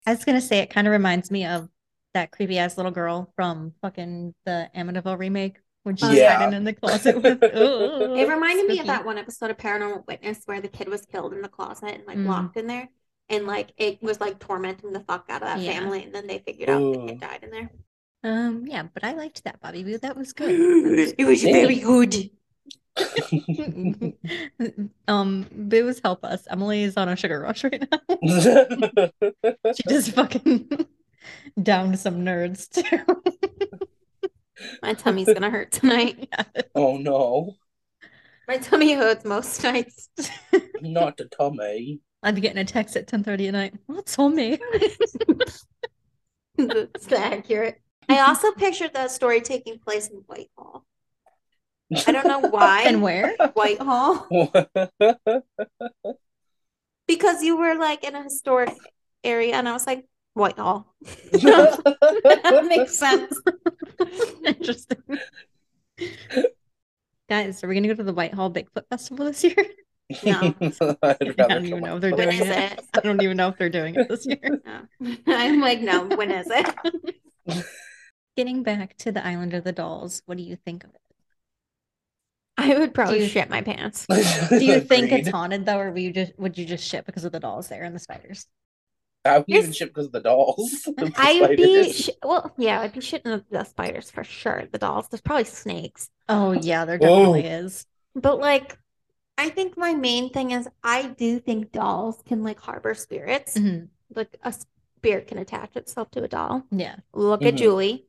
I 0.05 0.13
was 0.13 0.23
going 0.23 0.39
to 0.39 0.45
say, 0.45 0.59
it 0.59 0.69
kind 0.69 0.85
of 0.85 0.91
reminds 0.91 1.31
me 1.31 1.45
of 1.45 1.67
that 2.13 2.31
creepy 2.31 2.57
ass 2.57 2.77
little 2.77 2.91
girl 2.91 3.31
from 3.35 3.73
fucking 3.81 4.33
the 4.45 4.69
Amityville 4.75 5.17
remake 5.17 5.57
when 5.83 5.95
she's 5.95 6.13
Yeah. 6.13 6.35
hiding 6.37 6.53
in 6.53 6.63
the 6.63 6.73
closet 6.73 7.21
with. 7.21 7.43
Ooh, 7.43 8.15
It 8.15 8.27
reminded 8.29 8.67
me 8.67 8.79
of 8.79 8.87
that 8.87 9.05
one 9.05 9.17
episode 9.17 9.49
of 9.51 9.57
Paranormal 9.57 10.05
Witness 10.07 10.41
where 10.45 10.61
the 10.61 10.67
kid 10.67 10.87
was 10.89 11.05
killed 11.05 11.33
in 11.33 11.41
the 11.41 11.47
closet 11.49 11.95
and 11.95 12.05
like 12.05 12.17
Mm. 12.17 12.27
locked 12.27 12.57
in 12.57 12.67
there. 12.67 12.89
And 13.29 13.47
like 13.47 13.71
it 13.77 14.01
was 14.03 14.19
like 14.19 14.39
tormenting 14.39 14.91
the 14.91 14.99
fuck 15.01 15.25
out 15.29 15.41
of 15.41 15.47
that 15.47 15.59
Yeah. 15.59 15.71
family. 15.79 16.03
And 16.03 16.13
then 16.13 16.27
they 16.27 16.39
figured 16.39 16.69
out 16.69 16.79
the 16.79 16.99
Ooh. 16.99 17.07
kid 17.07 17.19
died 17.19 17.39
in 17.43 17.49
there. 17.51 17.71
Um, 18.23 18.65
yeah, 18.67 18.83
but 18.93 19.03
I 19.03 19.13
liked 19.13 19.43
that, 19.45 19.59
Bobby 19.61 19.83
Boo. 19.83 19.97
That 19.97 20.15
was 20.17 20.33
good. 20.33 21.15
It 21.17 21.25
was 21.25 21.41
very 21.41 21.79
good. 21.79 22.29
um, 25.07 25.47
boos 25.51 25.99
help 26.03 26.23
us. 26.25 26.45
Emily 26.49 26.83
is 26.83 26.97
on 26.97 27.07
a 27.09 27.15
sugar 27.15 27.39
rush 27.39 27.63
right 27.63 27.81
now. 27.89 27.99
She 29.73 29.83
just 29.87 30.11
fucking 30.11 30.69
downed 31.61 31.99
some 31.99 32.21
nerds 32.25 32.69
too. 32.69 33.21
My 34.81 34.93
tummy's 34.93 35.27
gonna 35.27 35.49
hurt 35.49 35.71
tonight. 35.71 36.31
oh 36.75 36.97
no, 36.97 37.55
My 38.47 38.57
tummy 38.57 38.93
hurts 38.93 39.25
most 39.25 39.63
nights. 39.63 40.09
not 40.81 41.17
the 41.17 41.25
tummy. 41.25 41.99
I'd 42.23 42.35
be 42.35 42.41
getting 42.41 42.59
a 42.59 42.65
text 42.65 42.95
at 42.95 43.07
10:30 43.07 43.47
at 43.47 43.53
night. 43.53 43.73
What's 43.87 44.17
on 44.19 44.35
me? 44.35 44.59
That's 46.57 47.11
accurate. 47.11 47.81
I 48.07 48.19
also 48.19 48.51
pictured 48.51 48.93
that 48.93 49.09
story 49.11 49.41
taking 49.41 49.79
place 49.79 50.07
in 50.07 50.17
Whitehall. 50.27 50.85
I 52.07 52.11
don't 52.11 52.27
know 52.27 52.39
why. 52.39 52.83
And 52.83 53.01
where? 53.01 53.35
Whitehall. 53.53 54.27
Because 57.07 57.43
you 57.43 57.57
were 57.57 57.75
like 57.75 58.05
in 58.05 58.15
a 58.15 58.23
historic 58.23 58.73
area, 59.21 59.55
and 59.55 59.67
I 59.67 59.73
was 59.73 59.85
like, 59.85 60.05
Whitehall. 60.33 60.93
that 61.31 62.65
makes 62.69 62.97
sense. 62.97 63.39
Interesting. 64.45 64.97
Guys, 67.29 67.63
are 67.63 67.67
we 67.67 67.75
gonna 67.75 67.87
go 67.87 67.93
to 67.95 68.03
the 68.03 68.13
Whitehall 68.13 68.51
Bigfoot 68.51 68.87
Festival 68.89 69.25
this 69.25 69.43
year? 69.43 69.55
No. 70.25 70.53
I'd 70.61 70.73
I 71.01 71.15
rather 71.19 71.33
don't 71.33 71.65
even 71.65 71.81
know 71.83 71.95
if 71.95 72.01
they're 72.01 72.11
doing 72.11 72.39
it. 72.41 72.47
it? 72.47 72.81
I 72.93 72.99
don't 73.01 73.21
even 73.21 73.37
know 73.37 73.47
if 73.49 73.57
they're 73.57 73.69
doing 73.69 73.95
it 73.95 74.09
this 74.09 74.25
year. 74.25 74.61
No. 74.65 75.15
I'm 75.27 75.61
like, 75.61 75.81
no, 75.81 76.05
when 76.05 76.31
is 76.31 76.47
it? 76.49 77.65
Getting 78.35 78.63
back 78.63 78.97
to 78.97 79.11
the 79.11 79.25
Island 79.25 79.53
of 79.53 79.63
the 79.63 79.71
Dolls, 79.71 80.21
what 80.25 80.37
do 80.37 80.43
you 80.43 80.55
think 80.55 80.83
of 80.83 80.89
it? 80.89 81.01
I 82.57 82.77
would 82.77 82.93
probably 82.93 83.21
you- 83.23 83.27
shit 83.29 83.49
my 83.49 83.61
pants. 83.61 84.05
Do 84.07 84.63
you 84.65 84.81
think 84.81 85.11
it's 85.11 85.29
haunted 85.29 85.65
though, 85.65 85.79
or 85.79 85.91
would 85.91 86.01
you 86.01 86.11
just 86.11 86.37
would 86.37 86.57
you 86.57 86.65
just 86.65 86.85
shit 86.87 87.05
because 87.05 87.23
of 87.23 87.31
the 87.31 87.39
dolls 87.39 87.69
there 87.69 87.83
and 87.83 87.95
the 87.95 87.99
spiders? 87.99 88.45
I 89.23 89.37
would 89.37 89.45
even 89.47 89.61
Here's- 89.63 89.75
ship 89.75 89.89
because 89.89 90.07
of 90.07 90.11
the 90.13 90.19
dolls. 90.21 90.71
The 90.97 91.11
I 91.15 91.41
would 91.41 91.57
be, 91.57 91.91
sh 91.93 92.09
well, 92.23 92.51
yeah, 92.57 92.81
I'd 92.81 92.93
be 92.93 92.99
shitting 92.99 93.43
the 93.49 93.63
spiders 93.63 94.09
for 94.09 94.23
sure. 94.23 94.63
The 94.71 94.77
dolls, 94.79 95.07
there's 95.09 95.21
probably 95.21 95.43
snakes. 95.45 96.09
Oh 96.27 96.51
yeah, 96.53 96.85
there 96.85 96.97
Whoa. 96.97 97.07
definitely 97.33 97.45
is. 97.45 97.85
But 98.15 98.39
like, 98.39 98.77
I 99.37 99.49
think 99.49 99.77
my 99.77 99.93
main 99.93 100.29
thing 100.31 100.51
is 100.51 100.67
I 100.83 101.07
do 101.07 101.39
think 101.39 101.71
dolls 101.71 102.21
can 102.25 102.43
like 102.43 102.59
harbor 102.59 102.93
spirits. 102.95 103.57
Mhm. 103.57 103.89
Like 104.15 104.37
a 104.43 104.53
spirit 104.97 105.27
can 105.27 105.37
attach 105.37 105.75
itself 105.75 106.09
to 106.11 106.23
a 106.23 106.27
doll. 106.27 106.63
Yeah, 106.71 106.95
Look 107.13 107.43
at 107.43 107.53
Mhm. 107.53 107.57
Julie. 107.57 108.05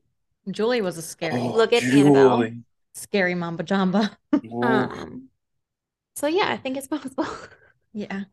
Julie 0.51 0.81
was 0.81 0.97
a 0.97 1.01
scary, 1.01 1.39
Oh, 1.39 1.55
Look 1.55 1.73
at 1.73 1.83
Annabelle. 1.83 2.49
Scary 2.95 3.33
Mamba 3.35 3.63
Jamba. 3.63 4.15
Um, 4.63 5.29
so 6.15 6.27
yeah, 6.27 6.47
I 6.49 6.57
think 6.57 6.75
it's 6.77 6.87
possible. 6.95 7.25
Yeah, 7.93 8.23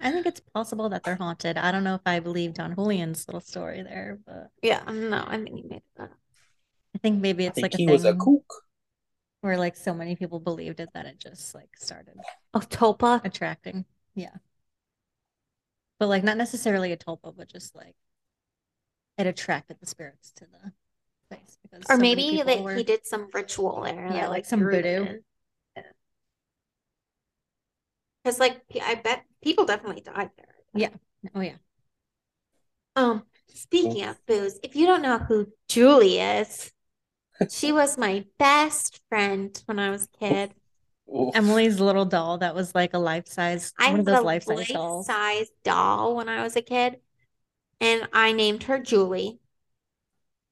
I 0.00 0.12
think 0.12 0.26
it's 0.26 0.40
possible 0.40 0.88
that 0.90 1.02
they're 1.04 1.16
haunted. 1.16 1.56
I 1.58 1.72
don't 1.72 1.84
know 1.84 1.94
if 1.96 2.00
I 2.06 2.20
believe 2.20 2.54
Don 2.54 2.74
Julian's 2.74 3.26
little 3.26 3.40
story 3.40 3.82
there, 3.82 4.18
but 4.26 4.50
Yeah, 4.62 4.82
no, 4.90 5.24
I 5.26 5.38
think 5.42 5.56
you 5.62 5.68
made 5.68 5.82
that. 5.96 6.10
I 6.94 6.98
think 6.98 7.20
maybe 7.20 7.44
I 7.44 7.48
it's 7.48 7.56
think 7.56 7.72
like 7.72 7.74
a 7.74 7.78
he 7.78 7.86
was 7.86 8.04
a 8.04 8.12
thing 8.12 8.18
kook. 8.18 8.52
where 9.40 9.58
like 9.58 9.76
so 9.76 9.94
many 9.94 10.16
people 10.16 10.40
believed 10.40 10.80
it 10.80 10.90
that 10.94 11.06
it 11.06 11.18
just 11.18 11.54
like 11.54 11.70
started 11.76 12.16
Oh, 12.54 12.60
Tulpa. 12.60 13.24
attracting. 13.24 13.84
Yeah. 14.14 14.36
But 15.98 16.08
like 16.08 16.22
not 16.24 16.36
necessarily 16.36 16.92
a 16.92 16.96
tulpa, 16.96 17.36
but 17.36 17.48
just 17.48 17.74
like 17.74 17.94
it 19.18 19.26
attracted 19.26 19.78
the 19.80 19.86
spirits 19.86 20.30
to 20.36 20.46
the 20.46 20.72
place 21.28 21.58
because 21.62 21.84
Or 21.90 21.96
so 21.96 22.02
maybe 22.02 22.42
that 22.42 22.62
were 22.62 22.76
he 22.76 22.84
did 22.84 23.06
some 23.06 23.28
ritual 23.32 23.82
there. 23.82 24.06
Yeah, 24.12 24.22
that, 24.22 24.30
like 24.30 24.44
some 24.46 24.60
voodoo. 24.60 25.20
Because 28.22 28.38
like 28.40 28.62
I 28.82 28.94
bet 28.96 29.24
people 29.42 29.64
definitely 29.64 30.02
died 30.02 30.30
there. 30.36 30.54
Yeah. 30.74 30.90
Oh 31.34 31.40
yeah. 31.40 31.56
Um, 32.96 33.22
speaking 33.54 34.04
of 34.04 34.24
boos, 34.26 34.58
if 34.62 34.74
you 34.74 34.86
don't 34.86 35.02
know 35.02 35.18
who 35.18 35.48
Julie 35.68 36.18
is, 36.18 36.72
she 37.50 37.72
was 37.72 37.96
my 37.96 38.24
best 38.38 39.00
friend 39.08 39.60
when 39.66 39.78
I 39.78 39.90
was 39.90 40.04
a 40.12 40.18
kid. 40.18 40.54
Oof. 41.14 41.34
Emily's 41.34 41.80
little 41.80 42.04
doll 42.04 42.38
that 42.38 42.54
was 42.54 42.74
like 42.74 42.92
a 42.94 42.98
life 42.98 43.28
size 43.28 43.72
I 43.78 43.90
one 43.90 44.00
of 44.00 44.06
those 44.06 44.18
a 44.18 44.22
life 44.22 44.42
size 44.44 44.68
dolls. 44.68 45.08
life-size 45.08 45.50
doll 45.64 46.16
when 46.16 46.28
I 46.28 46.42
was 46.42 46.56
a 46.56 46.62
kid, 46.62 46.96
and 47.80 48.08
I 48.12 48.32
named 48.32 48.64
her 48.64 48.78
Julie. 48.78 49.38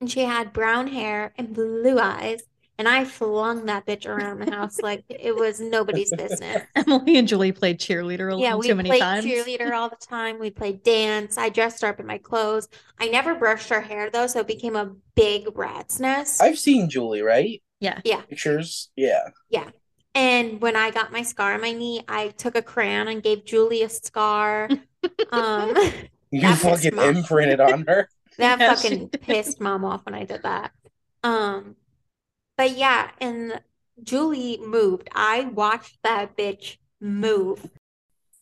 And 0.00 0.10
she 0.10 0.20
had 0.20 0.52
brown 0.52 0.88
hair 0.88 1.32
and 1.36 1.54
blue 1.54 1.98
eyes, 1.98 2.42
and 2.78 2.88
I 2.88 3.04
flung 3.04 3.66
that 3.66 3.86
bitch 3.86 4.06
around 4.06 4.40
the 4.40 4.46
house 4.54 4.82
like 4.82 5.04
it 5.08 5.34
was 5.34 5.60
nobody's 5.60 6.12
business. 6.12 6.62
Emily 6.76 7.16
and 7.16 7.26
Julie 7.26 7.52
played 7.52 7.78
cheerleader 7.80 8.32
a 8.34 8.36
Yeah, 8.38 8.54
little 8.54 8.58
we 8.60 8.68
too 8.68 8.74
many 8.74 8.88
played 8.90 9.00
times. 9.00 9.24
cheerleader 9.24 9.72
all 9.72 9.88
the 9.88 9.96
time. 9.96 10.38
We 10.38 10.50
played 10.50 10.82
dance. 10.82 11.38
I 11.38 11.48
dressed 11.48 11.82
her 11.82 11.88
up 11.88 12.00
in 12.00 12.06
my 12.06 12.18
clothes. 12.18 12.68
I 12.98 13.08
never 13.08 13.34
brushed 13.34 13.68
her 13.70 13.80
hair 13.80 14.10
though, 14.10 14.26
so 14.26 14.40
it 14.40 14.46
became 14.46 14.76
a 14.76 14.92
big 15.14 15.56
rat's 15.56 15.98
nest. 16.00 16.42
I've 16.42 16.58
seen 16.58 16.90
Julie, 16.90 17.22
right? 17.22 17.62
Yeah. 17.80 18.00
Yeah. 18.04 18.22
Pictures. 18.22 18.90
Yeah. 18.96 19.28
Yeah. 19.50 19.68
And 20.14 20.60
when 20.62 20.76
I 20.76 20.90
got 20.90 21.12
my 21.12 21.22
scar 21.22 21.54
on 21.54 21.60
my 21.60 21.72
knee, 21.72 22.02
I 22.08 22.28
took 22.28 22.56
a 22.56 22.62
crayon 22.62 23.08
and 23.08 23.22
gave 23.22 23.44
Julie 23.44 23.82
a 23.82 23.88
scar. 23.88 24.68
Um, 25.30 25.76
You 26.32 26.54
fucking 26.56 26.98
imprinted 26.98 27.60
on 27.60 27.84
her. 27.86 28.08
that 28.38 28.60
Yeah, 28.60 28.74
fucking 28.74 29.08
did. 29.08 29.20
pissed 29.22 29.60
mom 29.60 29.84
off 29.84 30.04
when 30.04 30.14
I 30.14 30.24
did 30.24 30.42
that. 30.42 30.72
Um, 31.22 31.76
but 32.56 32.76
yeah, 32.76 33.10
and 33.20 33.60
Julie 34.02 34.58
moved. 34.58 35.08
I 35.14 35.42
watched 35.44 35.98
that 36.02 36.36
bitch 36.36 36.76
move. 37.00 37.68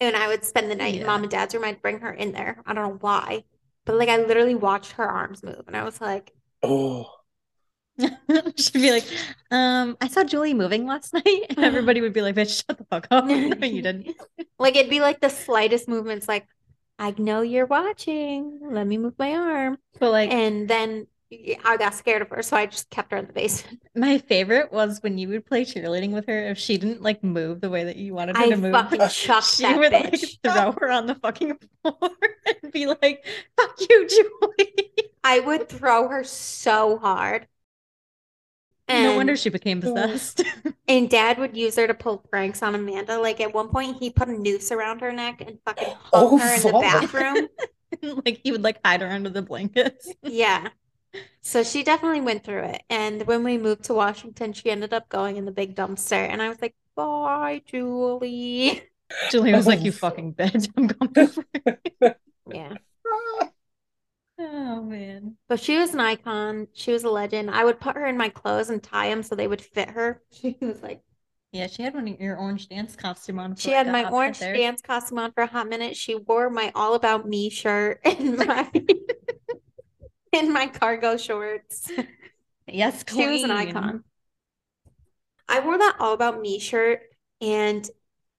And 0.01 0.17
I 0.17 0.27
would 0.29 0.45
spend 0.45 0.71
the 0.71 0.75
night 0.75 0.95
in 0.95 1.01
Yeah. 1.03 1.07
mom 1.07 1.23
and 1.23 1.31
dad's 1.31 1.55
room. 1.55 1.65
I'd 1.65 1.81
bring 1.81 2.01
her 2.01 2.13
in 2.13 2.33
there. 2.33 2.61
I 2.67 2.75
don't 2.75 2.85
know 2.89 2.99
why. 3.01 3.45
But 3.85 3.97
like 3.97 4.09
I 4.09 4.17
literally 4.19 4.55
watched 4.57 4.93
her 4.93 5.05
arms 5.09 5.43
move 5.43 5.63
and 5.69 5.77
I 5.77 5.85
was 5.85 6.01
like, 6.01 6.33
Oh. 6.63 7.11
She'd 7.99 8.73
be 8.75 8.91
like, 8.91 9.05
um, 9.53 9.97
I 10.01 10.09
saw 10.09 10.25
Julie 10.25 10.53
moving 10.55 10.85
last 10.87 11.15
night. 11.15 11.25
And 11.51 11.65
everybody 11.65 12.01
would 12.01 12.13
be 12.13 12.23
like, 12.23 12.35
bitch, 12.35 12.65
shut 12.67 12.77
the 12.77 12.85
fuck 12.91 13.07
up. 13.11 13.25
No, 13.29 13.67
you 13.67 13.83
didn't. 13.83 14.09
like 14.59 14.75
it'd 14.77 14.91
be 14.91 15.01
like 15.01 15.21
the 15.21 15.31
slightest 15.31 15.89
movements, 15.89 16.27
like, 16.27 16.47
I 16.99 17.15
know 17.17 17.43
you're 17.43 17.67
watching. 17.67 18.59
Let 18.63 18.87
me 18.87 18.99
move 18.99 19.15
my 19.19 19.33
arm. 19.33 19.79
But 20.01 20.11
like 20.11 20.31
And 20.31 20.69
then 20.69 21.07
I 21.65 21.77
got 21.77 21.95
scared 21.95 22.23
of 22.23 22.29
her, 22.31 22.43
so 22.43 22.57
I 22.57 22.67
just 22.67 22.91
kept 22.91 23.13
her 23.13 23.19
in 23.19 23.27
the 23.27 23.33
basement. 23.33 23.83
my 23.95 24.19
favorite 24.19 24.73
was 24.73 25.03
when 25.03 25.19
you 25.19 25.29
would 25.29 25.47
play 25.47 25.65
cheerleading 25.65 26.11
with 26.13 26.27
her. 26.27 26.49
If 26.51 26.59
she 26.59 26.79
didn't 26.79 27.03
like 27.03 27.23
move 27.25 27.61
the 27.61 27.71
way 27.71 27.85
that 27.85 27.97
you 27.97 28.15
wanted 28.15 28.37
her 28.37 28.43
I 28.45 28.49
to 28.51 28.57
move, 28.57 28.73
fucking 28.73 28.99
chucked 29.11 29.47
she 29.47 29.63
that 29.63 29.79
would 29.79 29.93
like 29.93 30.13
bitch. 30.13 30.39
throw 30.45 30.73
her 30.73 30.91
on 30.91 31.07
the 31.07 31.15
fucking 31.17 31.59
floor 31.83 32.11
and 32.63 32.73
be 32.73 32.87
like, 32.87 33.25
fuck 33.57 33.77
you, 33.81 34.07
Julie. 34.09 34.93
I 35.23 35.41
would 35.41 35.69
throw 35.69 36.09
her 36.09 36.25
so 36.25 36.99
hard. 36.99 37.47
And 38.87 39.05
No 39.05 39.17
wonder 39.17 39.35
she 39.37 39.49
became 39.49 39.81
possessed. 39.81 40.43
And 40.87 41.09
dad 41.09 41.39
would 41.39 41.57
use 41.57 41.77
her 41.77 41.87
to 41.87 41.95
pull 41.95 42.19
pranks 42.19 42.63
on 42.63 42.75
Amanda. 42.75 43.19
Like 43.19 43.41
at 43.41 43.55
one 43.55 43.69
point, 43.69 43.97
he 43.99 44.11
put 44.11 44.29
a 44.29 44.33
noose 44.33 44.71
around 44.71 45.01
her 45.01 45.11
neck 45.11 45.41
and 45.41 45.59
fucking 45.65 45.89
hung 45.89 45.99
Oh, 46.13 46.37
her 46.39 46.55
in 46.55 46.61
the 46.63 46.73
bathroom. 46.73 47.49
like 48.27 48.41
he 48.45 48.53
would 48.53 48.63
like 48.63 48.79
hide 48.85 49.01
her 49.01 49.09
under 49.09 49.31
the 49.31 49.41
blankets. 49.41 50.13
Yeah. 50.23 50.69
So 51.43 51.63
she 51.63 51.83
definitely 51.83 52.21
went 52.21 52.45
through 52.45 52.65
it. 52.65 52.83
And 52.91 53.27
when 53.27 53.45
we 53.45 53.59
moved 53.59 53.85
to 53.85 53.95
Washington, 53.95 54.53
she 54.53 54.71
ended 54.71 54.93
up 54.93 55.09
going 55.09 55.37
in 55.37 55.45
the 55.45 55.53
big 55.53 55.75
dumpster. 55.77 56.13
And 56.29 56.41
I 56.43 56.49
was 56.49 56.61
like, 56.61 56.75
bye, 56.97 57.63
Julie. 57.67 58.83
Julie 59.31 59.53
was 59.53 59.67
like, 59.67 59.83
"You 59.83 59.93
fucking 59.93 60.35
bitch, 60.35 60.69
I'm 60.77 60.89
coming 60.89 61.29
for 61.29 61.45
you." 61.67 62.15
Yeah. 62.51 62.75
Oh 64.37 64.83
man. 64.83 65.37
But 65.49 65.61
she 65.61 65.79
was 65.79 65.95
an 65.95 66.01
icon. 66.01 66.67
She 66.73 66.91
was 66.93 67.05
a 67.05 67.11
legend. 67.11 67.51
I 67.51 67.65
would 67.65 67.79
put 67.79 67.95
her 67.97 68.05
in 68.07 68.17
my 68.17 68.29
clothes 68.29 68.69
and 68.69 68.83
tie 68.83 69.09
them 69.09 69.23
so 69.23 69.37
they 69.37 69.47
would 69.47 69.61
fit 69.61 69.91
her. 69.91 70.21
She 70.33 70.57
was 70.61 70.83
like, 70.83 71.03
Yeah, 71.53 71.69
she 71.69 71.83
had 71.85 71.95
one 71.95 72.09
of 72.09 72.21
your 72.21 72.37
orange 72.37 72.69
dance 72.69 72.97
costume 72.97 73.39
on. 73.39 73.55
for, 73.55 73.61
she 73.61 73.71
like, 73.71 73.79
had 73.87 73.89
my 73.89 74.09
orange 74.11 74.41
there. 74.41 74.55
dance 74.57 74.83
costume 74.83 75.19
on 75.19 75.33
for 75.33 75.45
a 75.45 75.47
hot 75.47 75.69
minute. 75.69 75.97
She 75.97 76.17
wore 76.17 76.51
my 76.51 76.73
All 76.75 76.95
About 76.95 77.29
Me 77.29 77.49
shirt 77.49 78.01
and 78.05 78.37
my 78.39 78.69
in 80.35 80.53
my 80.53 80.67
cargo 80.67 81.17
shorts. 81.17 81.91
Yes, 82.67 83.05
She 83.07 83.27
was 83.27 83.43
an 83.45 83.51
icon. 83.51 84.05
I 85.49 85.61
wore 85.61 85.77
that 85.77 85.97
All 86.01 86.15
About 86.15 86.41
Me 86.41 86.59
shirt 86.59 87.03
and 87.43 87.89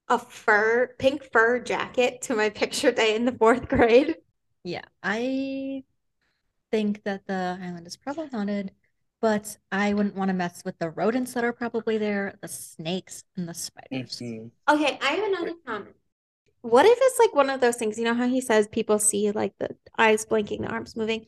a 0.10 0.18
fur, 0.18 0.96
pink 0.98 1.30
fur 1.32 1.60
jacket 1.60 2.24
to 2.24 2.36
my 2.36 2.50
picture 2.50 2.92
day 2.92 3.16
in 3.16 3.26
the 3.26 3.32
fourth 3.32 3.68
grade. 3.68 4.16
Yeah, 4.64 4.82
I 5.04 5.84
think 6.72 7.04
that 7.04 7.28
the 7.28 7.60
island 7.62 7.86
is 7.86 7.98
probably 7.98 8.28
haunted, 8.30 8.72
but 9.22 9.58
I 9.72 9.94
wouldn't 9.94 10.16
want 10.16 10.30
to 10.30 10.34
mess 10.34 10.64
with 10.66 10.80
the 10.80 10.90
rodents 10.90 11.34
that 11.34 11.44
are 11.44 11.54
probably 11.54 12.00
there, 12.00 12.38
the 12.42 12.48
snakes 12.48 13.24
and 13.38 13.48
the 13.48 13.54
spiders. 13.54 14.20
Mhm. 14.20 14.50
Okay, 14.68 14.98
I 15.02 15.10
have 15.12 15.24
another 15.24 15.54
comment. 15.66 15.96
What 16.62 16.88
if 16.88 16.98
it's 17.00 17.20
like 17.20 17.36
one 17.36 17.52
of 17.52 17.62
those 17.62 17.76
things, 17.76 18.00
you 18.00 18.06
know 18.06 18.16
how 18.16 18.28
he 18.28 18.42
says 18.42 18.68
people 18.68 18.98
see 18.98 19.30
like 19.32 19.54
the 19.60 19.76
eyes 20.00 20.26
blinking, 20.26 20.64
the 20.64 20.70
arms 20.70 20.96
moving? 20.96 21.28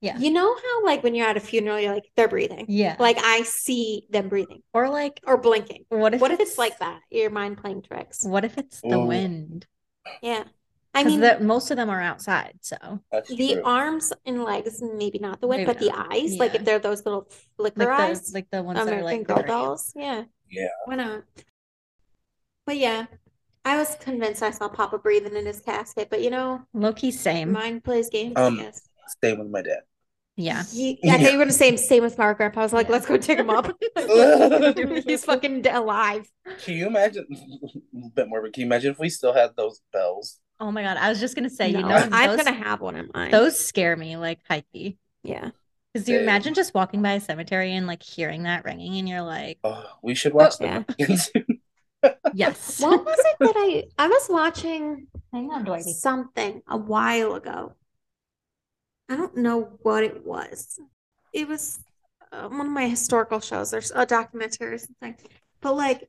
Yeah. 0.00 0.16
You 0.18 0.30
know 0.30 0.54
how 0.54 0.84
like 0.84 1.02
when 1.02 1.14
you're 1.14 1.26
at 1.26 1.36
a 1.36 1.40
funeral, 1.40 1.80
you're 1.80 1.92
like, 1.92 2.10
they're 2.16 2.28
breathing. 2.28 2.66
Yeah. 2.68 2.96
Like 2.98 3.18
I 3.20 3.42
see 3.42 4.06
them 4.10 4.28
breathing 4.28 4.62
or 4.72 4.88
like 4.88 5.20
or 5.26 5.36
blinking. 5.38 5.86
what 5.88 6.14
if 6.14 6.20
What 6.20 6.30
if 6.30 6.40
it's 6.40 6.56
like 6.58 6.78
that? 6.78 7.00
Your 7.10 7.30
mind 7.30 7.58
playing 7.58 7.82
tricks. 7.82 8.22
What 8.24 8.44
if 8.44 8.56
it's 8.58 8.80
the 8.80 8.96
Ooh. 8.96 9.06
wind? 9.06 9.66
Yeah. 10.22 10.44
I 10.94 11.04
mean, 11.04 11.20
the, 11.20 11.38
most 11.40 11.70
of 11.70 11.76
them 11.76 11.90
are 11.90 12.00
outside, 12.00 12.54
so 12.60 12.76
the 13.12 13.52
true. 13.54 13.62
arms 13.64 14.12
and 14.24 14.42
legs, 14.42 14.82
maybe 14.82 15.18
not 15.18 15.40
the 15.40 15.46
wind, 15.46 15.64
Maybe 15.64 15.66
but 15.66 15.78
the 15.78 15.90
not. 15.90 16.12
eyes, 16.12 16.38
like 16.38 16.54
if 16.54 16.64
they're 16.64 16.78
those 16.80 17.04
little 17.04 17.28
flicker 17.56 17.84
like 17.84 17.88
eyes, 17.88 18.32
the 18.32 18.38
like 18.38 18.48
the 18.50 18.62
ones 18.62 18.82
that 18.84 18.94
are 18.94 18.98
American 18.98 19.18
like 19.18 19.26
Girl 19.26 19.36
flickering. 19.36 19.46
dolls. 19.46 19.92
Yeah. 19.94 20.24
Yeah. 20.50 20.68
Why 20.86 20.96
not? 20.96 21.24
But 22.66 22.78
yeah, 22.78 23.06
I 23.64 23.76
was 23.76 23.96
convinced 23.96 24.42
I 24.42 24.50
saw 24.50 24.68
Papa 24.68 24.98
breathing 24.98 25.36
in 25.36 25.46
his 25.46 25.60
casket, 25.60 26.08
but 26.10 26.22
you 26.22 26.30
know, 26.30 26.62
Low 26.74 26.92
key 26.92 27.10
same. 27.10 27.52
mind 27.52 27.84
plays 27.84 28.08
games, 28.10 28.34
Um, 28.36 28.58
I 28.58 28.64
guess. 28.64 28.88
Staying 29.08 29.38
with 29.38 29.48
my 29.50 29.62
dad. 29.62 29.80
Yeah. 30.38 30.62
He, 30.72 30.98
I 31.04 31.18
thought 31.18 31.32
you 31.32 31.36
were 31.36 31.44
gonna 31.44 31.52
say 31.52 31.74
same 31.76 32.04
with 32.04 32.16
my 32.16 32.32
grandpa. 32.32 32.60
I 32.60 32.62
was 32.62 32.72
like, 32.72 32.88
let's 32.88 33.06
go 33.06 33.16
dig 33.16 33.40
him 33.40 33.50
up. 33.50 33.70
He's 35.04 35.24
fucking 35.24 35.66
alive. 35.66 36.30
Can 36.64 36.74
you 36.76 36.86
imagine 36.86 37.26
a 37.30 38.08
bit 38.14 38.28
more, 38.28 38.40
but 38.40 38.52
can 38.52 38.60
you 38.60 38.66
imagine 38.66 38.92
if 38.92 38.98
we 39.00 39.08
still 39.08 39.32
had 39.34 39.50
those 39.56 39.80
bells? 39.92 40.38
Oh 40.60 40.70
my 40.70 40.82
god, 40.82 40.96
I 40.96 41.08
was 41.08 41.18
just 41.20 41.34
gonna 41.34 41.50
say, 41.50 41.68
you 41.70 41.82
know, 41.82 41.88
I'm 41.88 42.36
those, 42.36 42.44
gonna 42.44 42.56
have 42.56 42.80
one 42.80 42.94
in 42.96 43.10
mine. 43.12 43.30
those 43.32 43.58
scare 43.58 43.96
me 43.96 44.16
like 44.16 44.38
hikey. 44.48 44.96
yeah. 45.22 45.50
Because 45.92 46.04
do 46.06 46.12
you 46.12 46.20
imagine 46.20 46.52
just 46.54 46.74
walking 46.74 47.00
by 47.02 47.12
a 47.14 47.20
cemetery 47.20 47.74
and 47.74 47.86
like 47.86 48.02
hearing 48.02 48.42
that 48.44 48.64
ringing 48.64 48.96
and 48.98 49.08
you're 49.08 49.22
like, 49.22 49.58
Oh, 49.64 49.84
we 50.02 50.14
should 50.14 50.34
watch 50.34 50.54
Oh, 50.60 50.64
them. 50.66 50.86
yes. 52.34 52.80
What 52.80 53.04
was 53.04 53.18
it 53.18 53.36
that 53.40 53.54
I 53.56 53.84
I 53.98 54.06
was 54.06 54.26
watching 54.28 55.06
Hang 55.32 55.50
on, 55.50 55.64
Dwighty. 55.64 55.92
something 55.92 56.62
a 56.68 56.76
while 56.76 57.34
ago. 57.34 57.72
I 59.08 59.16
don't 59.16 59.36
know 59.36 59.78
what 59.82 60.04
it 60.04 60.24
was. 60.26 60.78
It 61.32 61.48
was 61.48 61.80
uh, 62.32 62.48
one 62.48 62.66
of 62.66 62.72
my 62.72 62.86
historical 62.88 63.40
shows. 63.40 63.70
There's 63.70 63.90
a 63.94 64.04
documentary 64.06 64.74
or 64.74 64.78
something. 64.78 65.16
But 65.60 65.74
like, 65.76 66.08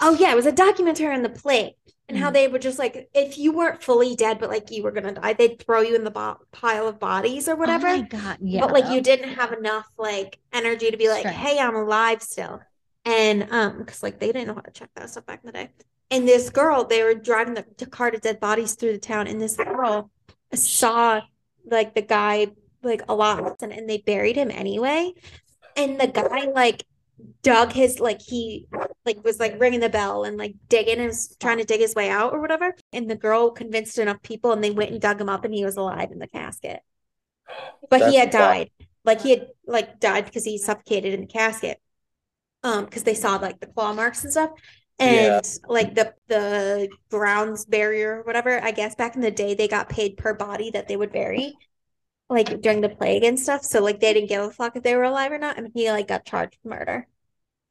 oh 0.00 0.14
yeah, 0.18 0.32
it 0.32 0.36
was 0.36 0.46
a 0.46 0.52
documentary 0.52 1.12
on 1.14 1.22
the 1.22 1.28
plague 1.30 1.74
and 2.08 2.18
how 2.18 2.28
Mhm. 2.30 2.34
they 2.34 2.48
were 2.48 2.58
just 2.58 2.78
like, 2.78 3.08
if 3.14 3.38
you 3.38 3.52
weren't 3.52 3.82
fully 3.82 4.14
dead, 4.14 4.38
but 4.38 4.50
like 4.50 4.70
you 4.70 4.82
were 4.82 4.90
gonna 4.90 5.12
die, 5.12 5.32
they'd 5.32 5.58
throw 5.64 5.80
you 5.80 5.94
in 5.94 6.04
the 6.04 6.10
bo- 6.10 6.38
pile 6.52 6.86
of 6.86 6.98
bodies 6.98 7.48
or 7.48 7.56
whatever. 7.56 7.88
Oh 7.88 7.96
my 7.96 8.02
god, 8.02 8.38
yeah. 8.42 8.60
But 8.60 8.72
like 8.72 8.92
you 8.92 9.00
didn't 9.00 9.30
have 9.34 9.52
enough 9.52 9.88
like 9.96 10.38
energy 10.52 10.90
to 10.90 10.96
be 10.96 11.08
like, 11.08 11.20
Strength. 11.20 11.38
hey, 11.38 11.58
I'm 11.58 11.76
alive 11.76 12.22
still. 12.22 12.60
And 13.06 13.48
um, 13.50 13.78
because 13.78 14.02
like 14.02 14.18
they 14.20 14.26
didn't 14.26 14.48
know 14.48 14.54
how 14.54 14.60
to 14.60 14.70
check 14.70 14.90
that 14.96 15.08
stuff 15.10 15.24
back 15.26 15.40
in 15.42 15.46
the 15.46 15.52
day. 15.52 15.70
And 16.10 16.28
this 16.28 16.50
girl, 16.50 16.84
they 16.84 17.02
were 17.02 17.14
driving 17.14 17.54
the, 17.54 17.64
the 17.78 17.86
car 17.86 18.10
to 18.10 18.18
dead 18.18 18.38
bodies 18.38 18.74
through 18.74 18.92
the 18.92 18.98
town, 18.98 19.26
and 19.26 19.40
this 19.40 19.56
girl 19.56 20.10
saw 20.52 21.22
like 21.64 21.94
the 21.94 22.02
guy 22.02 22.48
like 22.82 23.02
alive, 23.08 23.54
and, 23.62 23.72
and 23.72 23.88
they 23.88 23.98
buried 23.98 24.36
him 24.36 24.50
anyway. 24.50 25.12
And 25.76 26.00
the 26.00 26.06
guy 26.06 26.46
like 26.46 26.84
dug 27.42 27.72
his 27.72 28.00
like 28.00 28.20
he 28.20 28.66
like 29.06 29.22
was 29.24 29.38
like 29.38 29.60
ringing 29.60 29.80
the 29.80 29.88
bell 29.88 30.24
and 30.24 30.36
like 30.36 30.54
digging 30.68 30.98
and 30.98 31.06
was 31.06 31.36
trying 31.40 31.58
to 31.58 31.64
dig 31.64 31.80
his 31.80 31.94
way 31.94 32.10
out 32.10 32.32
or 32.32 32.40
whatever. 32.40 32.74
And 32.92 33.10
the 33.10 33.16
girl 33.16 33.50
convinced 33.50 33.98
enough 33.98 34.22
people, 34.22 34.52
and 34.52 34.62
they 34.62 34.70
went 34.70 34.90
and 34.92 35.00
dug 35.00 35.20
him 35.20 35.28
up, 35.28 35.44
and 35.44 35.54
he 35.54 35.64
was 35.64 35.76
alive 35.76 36.10
in 36.12 36.18
the 36.18 36.28
casket. 36.28 36.80
But 37.90 38.02
he 38.02 38.16
had 38.16 38.30
died. 38.30 38.70
Like 39.04 39.20
he 39.20 39.30
had 39.30 39.48
like 39.66 40.00
died 40.00 40.24
because 40.24 40.44
he 40.44 40.58
suffocated 40.58 41.12
in 41.14 41.20
the 41.20 41.26
casket. 41.26 41.78
Um, 42.62 42.86
because 42.86 43.02
they 43.02 43.14
saw 43.14 43.36
like 43.36 43.60
the 43.60 43.66
claw 43.66 43.92
marks 43.92 44.24
and 44.24 44.32
stuff. 44.32 44.50
Yeah. 44.98 45.36
And 45.36 45.58
like 45.68 45.94
the 45.94 46.14
the 46.28 46.88
grounds 47.10 47.64
barrier 47.64 48.20
or 48.20 48.22
whatever, 48.22 48.62
I 48.62 48.70
guess 48.70 48.94
back 48.94 49.16
in 49.16 49.22
the 49.22 49.30
day 49.30 49.54
they 49.54 49.68
got 49.68 49.88
paid 49.88 50.16
per 50.16 50.34
body 50.34 50.70
that 50.70 50.88
they 50.88 50.96
would 50.96 51.12
bury, 51.12 51.56
like 52.28 52.60
during 52.60 52.80
the 52.80 52.88
plague 52.88 53.24
and 53.24 53.38
stuff. 53.38 53.62
So 53.64 53.82
like 53.82 54.00
they 54.00 54.12
didn't 54.14 54.28
give 54.28 54.42
a 54.42 54.50
fuck 54.50 54.76
if 54.76 54.82
they 54.82 54.94
were 54.94 55.02
alive 55.04 55.32
or 55.32 55.38
not. 55.38 55.58
And 55.58 55.70
he 55.74 55.90
like 55.90 56.08
got 56.08 56.24
charged 56.24 56.56
with 56.62 56.72
murder. 56.78 57.08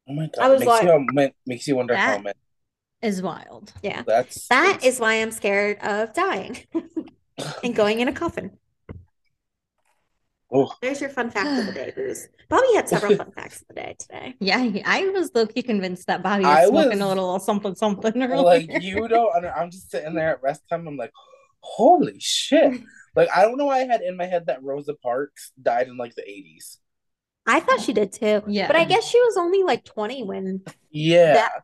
Oh 0.08 0.14
my 0.14 0.26
god. 0.26 0.42
I 0.44 0.48
was 0.48 0.60
makes 0.60 0.68
like- 0.68 0.84
you 0.84 1.30
makes 1.46 1.66
you 1.66 1.76
wonder 1.76 1.96
how 1.96 2.18
many 2.18 2.34
is 3.00 3.22
wild. 3.22 3.72
Yeah. 3.82 4.02
that's 4.06 4.48
That 4.48 4.84
is 4.84 5.00
why 5.00 5.14
I'm 5.14 5.30
scared 5.30 5.78
of 5.80 6.12
dying 6.14 6.58
and 7.62 7.74
going 7.74 8.00
in 8.00 8.08
a 8.08 8.12
coffin. 8.12 8.58
Oh 10.56 10.72
There's 10.80 11.00
your 11.00 11.10
fun 11.10 11.30
fact 11.30 11.58
of 11.58 11.66
the 11.66 11.72
day, 11.72 11.92
Boos. 11.96 12.28
Bobby 12.48 12.68
had 12.76 12.88
several 12.88 13.16
fun 13.16 13.32
facts 13.36 13.60
of 13.62 13.68
the 13.68 13.74
day 13.74 13.96
today. 13.98 14.34
Yeah, 14.38 14.64
I 14.86 15.08
was 15.08 15.30
low 15.34 15.46
key 15.46 15.62
convinced 15.62 16.06
that 16.06 16.22
Bobby 16.22 16.44
was 16.44 16.56
I 16.56 16.66
smoking 16.66 16.90
was- 16.90 17.00
a 17.00 17.06
little 17.08 17.38
something 17.40 17.74
something 17.74 18.22
earlier. 18.22 18.42
like 18.44 18.82
you 18.82 19.08
don't 19.08 19.34
under- 19.34 19.52
I'm 19.52 19.70
just 19.72 19.90
sitting 19.90 20.14
there 20.14 20.30
at 20.30 20.42
rest 20.42 20.62
time. 20.70 20.86
I'm 20.86 20.96
like, 20.96 21.10
holy 21.58 22.16
shit. 22.20 22.80
Like 23.16 23.28
I 23.34 23.42
don't 23.42 23.58
know 23.58 23.64
why 23.66 23.80
I 23.80 23.84
had 23.84 24.00
in 24.02 24.16
my 24.16 24.26
head 24.26 24.46
that 24.46 24.62
Rosa 24.62 24.94
Parks 24.94 25.50
died 25.60 25.88
in 25.88 25.96
like 25.96 26.14
the 26.14 26.22
80s. 26.22 26.76
I 27.46 27.58
thought 27.60 27.80
she 27.80 27.92
did 27.92 28.12
too. 28.12 28.42
Yeah. 28.46 28.68
But 28.68 28.76
I 28.76 28.84
guess 28.84 29.06
she 29.08 29.18
was 29.20 29.36
only 29.36 29.64
like 29.64 29.84
20 29.84 30.22
when 30.22 30.62
Yeah. 30.90 31.34
That- 31.34 31.62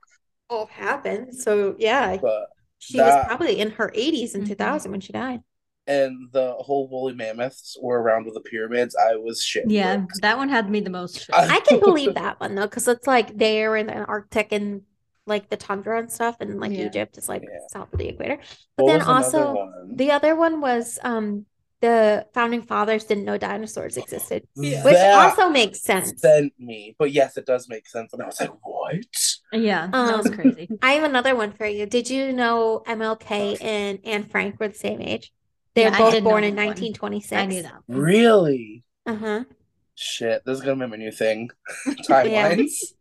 all 0.49 0.67
happened. 0.67 1.33
So 1.37 1.77
yeah, 1.79 2.17
but 2.17 2.49
she 2.81 2.99
was 2.99 3.25
probably 3.27 3.61
in 3.61 3.71
her 3.73 3.93
80s 3.95 4.35
in 4.35 4.43
Mhm. 4.43 4.49
2000 4.49 4.91
when 4.91 5.01
she 5.01 5.13
died. 5.13 5.43
And 5.99 6.29
the 6.33 6.53
whole 6.67 6.89
woolly 6.89 7.15
mammoths 7.15 7.77
were 7.81 8.01
around 8.01 8.25
with 8.27 8.35
the 8.35 8.41
pyramids. 8.53 8.95
I 8.97 9.17
was 9.17 9.43
shit. 9.43 9.65
yeah, 9.69 10.05
that 10.23 10.37
one 10.39 10.49
had 10.49 10.71
me 10.71 10.81
the 10.81 10.91
most 11.01 11.13
shook. 11.25 11.35
I- 11.37 11.57
I 11.57 11.61
can 11.61 11.81
believe 11.81 12.15
that 12.15 12.39
one 12.41 12.55
though, 12.55 12.69
because 12.71 12.87
it's 12.89 13.07
like 13.07 13.37
they're 13.37 13.77
in 13.77 13.87
the 13.87 14.05
Arctic 14.05 14.53
and 14.53 14.83
like 15.27 15.49
the 15.51 15.57
tundra 15.57 15.99
and 15.99 16.11
stuff, 16.11 16.37
and 16.41 16.59
like 16.61 16.73
Yeah. 16.73 16.87
Egypt 16.87 17.19
is 17.19 17.29
like 17.29 17.43
Yeah. 17.43 17.59
south 17.73 17.93
of 17.93 17.99
the 17.99 18.09
equator. 18.09 18.39
But 18.77 18.85
What 18.85 18.93
then 18.93 19.03
also 19.03 19.55
one? 19.55 19.97
the 19.97 20.11
other 20.13 20.35
one 20.37 20.61
was 20.61 20.99
um 21.03 21.47
the 21.81 22.27
founding 22.35 22.61
fathers 22.63 23.05
didn't 23.05 23.25
know 23.25 23.39
dinosaurs 23.39 23.97
existed, 23.97 24.47
which 24.55 24.83
That 24.83 25.15
also 25.15 25.49
makes 25.49 25.81
sense. 25.81 26.13
sent 26.21 26.53
me, 26.59 26.95
but 26.99 27.11
yes, 27.11 27.37
it 27.39 27.47
does 27.47 27.69
make 27.71 27.87
sense. 27.89 28.13
And 28.13 28.23
I 28.23 28.27
was 28.27 28.39
like, 28.41 28.53
what? 28.63 29.05
yeah, 29.53 29.87
that 29.87 30.17
was 30.19 30.27
Um, 30.27 30.35
crazy. 30.35 30.69
I 30.83 30.93
have 30.93 31.05
another 31.05 31.35
one 31.35 31.53
for 31.53 31.65
you. 31.67 31.87
Did 31.87 32.11
you 32.11 32.33
know 32.35 32.83
MLK 32.87 33.57
and 33.63 33.99
Anne 34.05 34.25
Frank 34.25 34.61
were 34.61 34.69
the 34.69 34.75
same 34.75 35.01
age? 35.01 35.33
They 35.75 35.83
Yeah, 35.83 35.91
were 35.91 36.11
both 36.11 36.25
born 36.25 36.45
in 36.45 36.57
that 36.57 36.63
one. 36.63 36.77
1926. 36.77 37.33
I 37.33 37.47
knew 37.47 37.63
that. 37.63 37.75
Really? 37.89 38.83
Uh-huh. 39.07 39.45
Shit, 39.95 40.43
this 40.47 40.59
is 40.59 40.65
gonna 40.65 40.85
be 40.87 40.91
my 40.91 40.97
new 40.97 41.13
thing. 41.13 41.51
Timelines. 42.09 42.93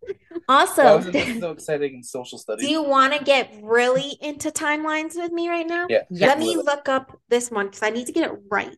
Also, 0.48 0.84
That 0.84 1.06
was 1.06 1.14
just 1.14 1.40
so 1.40 1.52
exciting 1.52 1.94
in 1.96 2.04
social 2.04 2.38
studies. 2.38 2.66
do 2.66 2.72
you 2.72 2.84
want 2.84 3.14
to 3.18 3.24
get 3.24 3.54
really 3.62 4.18
into 4.22 4.50
timelines 4.52 5.16
with 5.16 5.32
me 5.32 5.48
right 5.50 5.66
now? 5.68 5.86
yeah. 5.90 6.04
Yeah. 6.10 6.28
Let 6.28 6.40
me 6.40 6.58
look 6.58 6.90
up 6.90 7.18
this 7.30 7.50
one 7.50 7.68
because 7.68 7.84
I 7.84 7.90
need 7.90 8.08
to 8.08 8.12
get 8.12 8.30
it 8.30 8.38
right. 8.50 8.76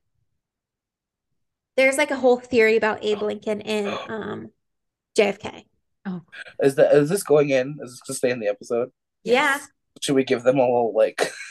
There's 1.78 1.98
like 1.98 2.12
a 2.12 2.16
whole 2.16 2.38
theory 2.38 2.76
about 2.78 3.04
Abe 3.04 3.22
Lincoln 3.24 3.62
and 3.62 3.88
um 4.08 4.50
JFK. 5.18 5.64
Oh. 6.06 6.22
Is 6.62 6.76
that 6.76 6.94
is 6.94 7.10
this 7.10 7.24
going 7.24 7.50
in? 7.50 7.80
Is 7.82 7.92
this 7.92 8.02
to 8.08 8.14
stay 8.14 8.30
in 8.30 8.40
the 8.40 8.48
episode? 8.48 8.92
Yeah. 9.24 9.60
Should 10.02 10.16
we 10.16 10.24
give 10.24 10.44
them 10.44 10.58
a 10.58 10.62
little 10.62 10.94
like? 10.96 11.32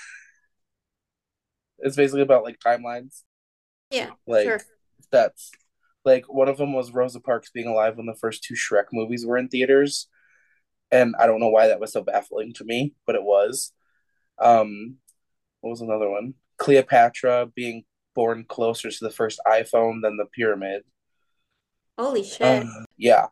it's 1.82 1.96
basically 1.96 2.22
about 2.22 2.44
like 2.44 2.58
timelines. 2.58 3.22
Yeah, 3.90 4.10
Like 4.26 4.44
sure. 4.44 4.60
that's 5.10 5.50
like 6.04 6.24
one 6.32 6.48
of 6.48 6.56
them 6.58 6.72
was 6.72 6.92
Rosa 6.92 7.20
Parks 7.20 7.50
being 7.50 7.66
alive 7.66 7.96
when 7.96 8.06
the 8.06 8.14
first 8.14 8.44
two 8.44 8.54
Shrek 8.54 8.86
movies 8.92 9.26
were 9.26 9.36
in 9.36 9.48
theaters, 9.48 10.06
and 10.90 11.14
I 11.18 11.26
don't 11.26 11.40
know 11.40 11.48
why 11.48 11.68
that 11.68 11.80
was 11.80 11.92
so 11.92 12.02
baffling 12.02 12.52
to 12.54 12.64
me, 12.64 12.94
but 13.06 13.16
it 13.16 13.22
was. 13.22 13.72
Um, 14.38 14.96
what 15.60 15.70
was 15.70 15.80
another 15.82 16.08
one? 16.08 16.34
Cleopatra 16.58 17.46
being 17.54 17.84
born 18.14 18.44
closer 18.48 18.90
to 18.90 18.98
the 19.04 19.10
first 19.10 19.40
iPhone 19.46 20.02
than 20.02 20.16
the 20.16 20.26
pyramid. 20.34 20.82
Holy 21.98 22.22
shit. 22.24 22.40
Uh, 22.42 22.64
yeah. 22.96 23.26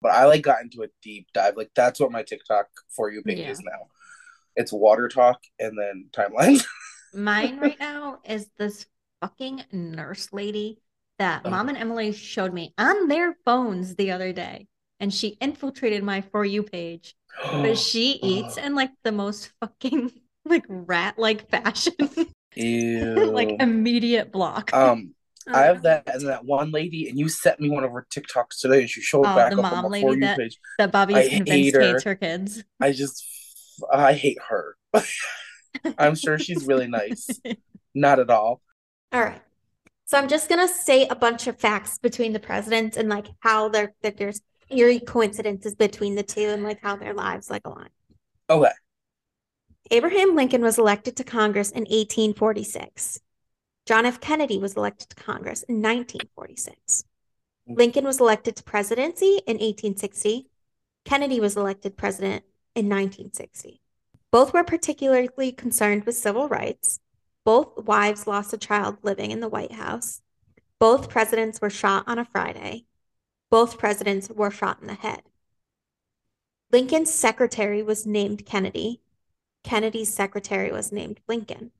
But 0.00 0.12
I 0.12 0.26
like 0.26 0.42
got 0.42 0.62
into 0.62 0.82
a 0.82 0.88
deep 1.02 1.26
dive. 1.34 1.56
Like 1.56 1.70
that's 1.74 1.98
what 1.98 2.12
my 2.12 2.22
TikTok 2.22 2.66
for 2.94 3.10
you 3.10 3.22
page 3.22 3.38
Yeah. 3.38 3.50
is 3.50 3.60
now. 3.60 3.88
It's 4.54 4.72
WaterTok 4.72 5.36
and 5.58 5.76
then 5.78 6.08
timelines. 6.12 6.64
Mine 7.14 7.58
right 7.58 7.78
now 7.80 8.18
is 8.24 8.48
this 8.58 8.86
fucking 9.20 9.64
nurse 9.72 10.28
lady 10.32 10.78
that 11.18 11.42
Oh. 11.44 11.50
mom 11.50 11.68
and 11.68 11.78
Emily 11.78 12.12
showed 12.12 12.52
me 12.52 12.72
on 12.78 13.08
their 13.08 13.36
phones 13.44 13.94
the 13.96 14.10
other 14.12 14.32
day. 14.32 14.66
And 15.00 15.12
she 15.14 15.36
infiltrated 15.40 16.02
my 16.02 16.20
For 16.20 16.44
You 16.44 16.62
page. 16.62 17.14
But 17.52 17.78
she 17.78 18.12
eats 18.22 18.56
in 18.56 18.74
like 18.74 18.90
the 19.04 19.12
most 19.12 19.50
fucking 19.60 20.12
like 20.44 20.64
rat 20.68 21.18
like 21.18 21.48
fashion. 21.50 21.94
Like 22.56 23.56
immediate 23.60 24.32
block. 24.32 24.72
um, 24.74 25.14
Oh, 25.50 25.54
I 25.54 25.62
have 25.62 25.82
that 25.84 26.02
and 26.14 26.28
that 26.28 26.44
one 26.44 26.72
lady, 26.72 27.08
and 27.08 27.18
you 27.18 27.26
sent 27.30 27.58
me 27.58 27.70
one 27.70 27.82
of 27.82 27.90
her 27.92 28.06
TikToks 28.14 28.60
today, 28.60 28.80
and 28.80 28.90
she 28.90 29.00
showed 29.00 29.20
Oh, 29.24 29.34
back 29.34 29.50
the 29.52 29.56
up 29.62 29.72
mom 29.72 29.86
on 29.86 29.90
lady 29.92 30.06
for 30.06 30.14
you 30.14 30.20
that- 30.20 30.36
page. 30.38 30.58
that 30.76 30.92
Bobby's 30.92 31.16
I 31.16 31.28
convinced 31.30 31.74
her. 31.74 31.80
hates 31.80 32.02
her 32.04 32.14
kids. 32.16 32.64
I 32.82 32.92
just, 32.92 33.24
I 33.90 34.12
hate 34.12 34.36
her. 34.50 34.76
I'm 35.98 36.14
sure 36.14 36.38
she's 36.38 36.66
really 36.66 36.88
nice. 36.88 37.28
Not 37.94 38.18
at 38.20 38.30
all. 38.30 38.60
All 39.12 39.22
right. 39.22 39.40
So 40.06 40.18
I'm 40.18 40.28
just 40.28 40.48
gonna 40.48 40.68
say 40.68 41.06
a 41.06 41.14
bunch 41.14 41.46
of 41.46 41.58
facts 41.58 41.98
between 41.98 42.32
the 42.32 42.40
presidents 42.40 42.96
and 42.96 43.08
like 43.08 43.26
how 43.40 43.68
there 43.68 43.94
that 44.02 44.16
there's 44.16 44.40
eerie 44.70 45.00
coincidences 45.00 45.74
between 45.74 46.14
the 46.14 46.22
two 46.22 46.48
and 46.48 46.62
like 46.62 46.80
how 46.82 46.96
their 46.96 47.14
lives 47.14 47.50
like 47.50 47.66
align. 47.66 47.88
Okay. 48.48 48.70
Abraham 49.90 50.34
Lincoln 50.34 50.62
was 50.62 50.78
elected 50.78 51.16
to 51.16 51.24
Congress 51.24 51.70
in 51.70 51.80
1846. 51.80 53.20
John 53.86 54.04
F. 54.04 54.20
Kennedy 54.20 54.58
was 54.58 54.76
elected 54.76 55.08
to 55.10 55.16
Congress 55.16 55.62
in 55.62 55.76
1946. 55.76 57.04
Lincoln 57.66 58.04
was 58.04 58.20
elected 58.20 58.56
to 58.56 58.62
presidency 58.62 59.40
in 59.46 59.56
1860. 59.56 60.46
Kennedy 61.04 61.40
was 61.40 61.56
elected 61.56 61.96
president 61.96 62.44
in 62.74 62.86
1960. 62.86 63.80
Both 64.30 64.52
were 64.52 64.64
particularly 64.64 65.52
concerned 65.52 66.04
with 66.04 66.16
civil 66.16 66.48
rights. 66.48 67.00
Both 67.44 67.84
wives 67.84 68.26
lost 68.26 68.52
a 68.52 68.58
child 68.58 68.98
living 69.02 69.30
in 69.30 69.40
the 69.40 69.48
White 69.48 69.72
House. 69.72 70.20
Both 70.78 71.08
presidents 71.08 71.60
were 71.60 71.70
shot 71.70 72.04
on 72.06 72.18
a 72.18 72.24
Friday. 72.24 72.84
Both 73.50 73.78
presidents 73.78 74.28
were 74.28 74.50
shot 74.50 74.80
in 74.80 74.86
the 74.86 74.94
head. 74.94 75.22
Lincoln's 76.70 77.12
secretary 77.12 77.82
was 77.82 78.06
named 78.06 78.44
Kennedy. 78.44 79.00
Kennedy's 79.64 80.12
secretary 80.12 80.70
was 80.70 80.92
named 80.92 81.20
Lincoln. 81.26 81.72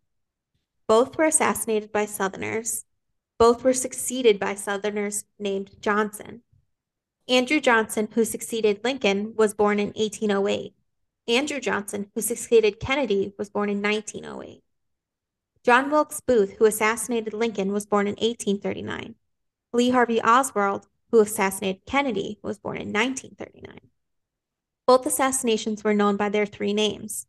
Both 0.87 1.19
were 1.19 1.27
assassinated 1.27 1.93
by 1.93 2.07
Southerners. 2.07 2.87
Both 3.39 3.63
were 3.63 3.75
succeeded 3.75 4.41
by 4.41 4.55
Southerners 4.55 5.25
named 5.39 5.73
Johnson. 5.83 6.43
Andrew 7.29 7.61
Johnson, 7.61 8.09
who 8.15 8.25
succeeded 8.25 8.81
Lincoln, 8.83 9.35
was 9.37 9.53
born 9.53 9.79
in 9.79 9.89
1808. 9.89 10.75
Andrew 11.29 11.61
Johnson, 11.61 12.11
who 12.15 12.23
succeeded 12.23 12.81
Kennedy, 12.81 13.35
was 13.39 13.51
born 13.51 13.69
in 13.69 13.83
1908. 13.83 14.63
John 15.63 15.91
Wilkes 15.91 16.21
Booth, 16.21 16.55
who 16.55 16.65
assassinated 16.65 17.35
Lincoln, 17.35 17.71
was 17.71 17.85
born 17.85 18.07
in 18.07 18.15
1839. 18.15 19.15
Lee 19.75 19.91
Harvey 19.91 20.23
Oswald, 20.23 20.87
who 21.11 21.21
assassinated 21.21 21.85
Kennedy, 21.85 22.39
was 22.43 22.59
born 22.59 22.79
in 22.79 22.93
1939. 22.93 23.79
Both 24.87 25.05
assassinations 25.05 25.85
were 25.85 25.93
known 25.93 26.17
by 26.17 26.31
their 26.31 26.47
three 26.47 26.73
names. 26.73 27.27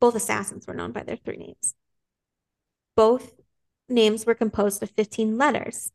Both 0.00 0.14
assassins 0.14 0.68
were 0.68 0.74
known 0.74 0.92
by 0.92 1.02
their 1.02 1.16
three 1.16 1.36
names. 1.36 1.74
Both 2.96 3.32
names 3.88 4.26
were 4.26 4.36
composed 4.36 4.80
of 4.80 4.90
15 4.90 5.36
letters. 5.36 5.90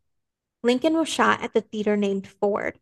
Lincoln 0.61 0.97
was 0.97 1.07
shot 1.07 1.41
at 1.41 1.53
the 1.53 1.61
theater 1.61 1.95
named 1.95 2.27
Ford. 2.27 2.79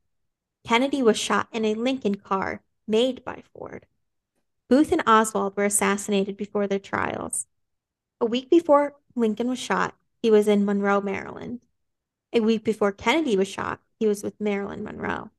Kennedy 0.67 1.03
was 1.03 1.19
shot 1.19 1.47
in 1.51 1.63
a 1.63 1.75
Lincoln 1.75 2.15
car 2.15 2.63
made 2.87 3.23
by 3.23 3.43
Ford. 3.53 3.85
Booth 4.69 4.91
and 4.91 5.03
Oswald 5.07 5.55
were 5.55 5.65
assassinated 5.65 6.35
before 6.37 6.67
their 6.67 6.79
trials. 6.79 7.45
A 8.19 8.25
week 8.25 8.49
before 8.49 8.93
Lincoln 9.15 9.47
was 9.47 9.59
shot, 9.59 9.95
he 10.21 10.29
was 10.31 10.47
in 10.47 10.65
Monroe, 10.65 11.01
Maryland. 11.01 11.61
A 12.33 12.39
week 12.41 12.63
before 12.63 12.91
Kennedy 12.91 13.37
was 13.37 13.47
shot, 13.47 13.79
he 13.99 14.07
was 14.07 14.23
with 14.23 14.39
Marilyn 14.39 14.83
Monroe. 14.83 15.29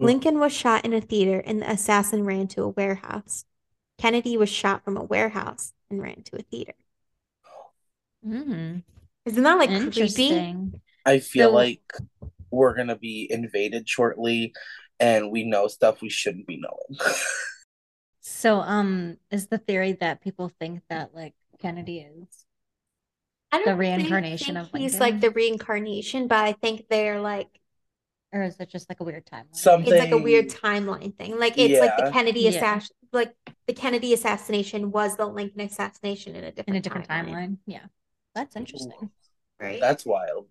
Ooh. 0.00 0.04
Lincoln 0.04 0.40
was 0.40 0.52
shot 0.52 0.84
in 0.84 0.92
a 0.92 1.00
theater 1.00 1.42
and 1.44 1.62
the 1.62 1.70
assassin 1.70 2.24
ran 2.24 2.48
to 2.48 2.62
a 2.62 2.68
warehouse. 2.68 3.44
Kennedy 3.98 4.36
was 4.36 4.48
shot 4.48 4.84
from 4.84 4.96
a 4.96 5.02
warehouse 5.04 5.72
and 5.90 6.02
ran 6.02 6.22
to 6.24 6.36
a 6.38 6.42
theater. 6.42 6.74
Mm, 8.26 8.82
Isn't 9.24 9.42
that 9.42 9.58
like 9.58 9.92
creepy? 9.92 10.72
I 11.04 11.18
feel 11.20 11.50
So- 11.50 11.54
like 11.54 11.82
we're 12.50 12.74
gonna 12.74 12.96
be 12.96 13.26
invaded 13.30 13.88
shortly, 13.88 14.52
and 15.00 15.30
we 15.30 15.44
know 15.44 15.68
stuff 15.68 16.02
we 16.02 16.08
shouldn't 16.10 16.46
be 16.46 16.58
knowing. 16.60 16.98
So, 18.22 18.60
um, 18.60 19.18
is 19.30 19.48
the 19.48 19.58
theory 19.58 19.92
that 19.94 20.20
people 20.22 20.48
think 20.48 20.82
that 20.88 21.14
like 21.14 21.34
Kennedy 21.58 21.98
is 21.98 22.46
I 23.50 23.58
don't 23.58 23.66
The 23.66 23.76
reincarnation 23.76 24.54
think 24.54 24.72
of 24.72 24.80
he's 24.80 24.98
like 25.00 25.20
the 25.20 25.30
reincarnation, 25.30 26.28
but 26.28 26.38
I 26.44 26.52
think 26.52 26.86
they're 26.88 27.20
like 27.20 27.48
or 28.32 28.44
is 28.44 28.58
it 28.60 28.70
just 28.70 28.88
like 28.88 29.00
a 29.00 29.04
weird 29.04 29.26
timeline? 29.26 29.54
Something. 29.54 29.92
it's 29.92 30.00
like 30.00 30.12
a 30.12 30.16
weird 30.16 30.48
timeline 30.48 31.14
thing. 31.18 31.38
Like 31.38 31.58
it's 31.58 31.78
like 31.80 31.96
the 31.98 32.04
Yeah. 32.04 32.10
Kennedy 32.12 32.40
Yeah. 32.40 32.48
assassin 32.50 32.96
like 33.12 33.34
the 33.66 33.74
Kennedy 33.74 34.14
assassination 34.14 34.90
was 34.90 35.16
the 35.16 35.26
Lincoln 35.26 35.60
assassination 35.60 36.34
in 36.34 36.44
a 36.44 36.52
different 36.52 36.68
in 36.70 36.76
a 36.76 36.80
different 36.80 37.08
timeline, 37.08 37.34
timeline. 37.34 37.56
Yeah. 37.66 37.86
That's 38.34 38.56
interesting. 38.56 39.10
right? 39.60 39.80
That's 39.80 40.06
wild. 40.06 40.46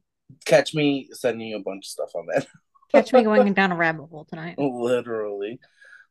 Catch 0.46 0.76
me 0.76 1.10
sending 1.12 1.48
you 1.48 1.58
a 1.58 1.62
bunch 1.62 1.86
of 1.88 1.90
stuff 1.90 2.12
on 2.16 2.28
that. 2.28 2.46
Catch 2.92 3.14
me 3.14 3.24
going 3.24 3.54
down 3.54 3.72
a 3.72 3.76
rabbit 3.76 4.06
hole 4.08 4.26
tonight. 4.26 4.60
Literally. 4.60 5.60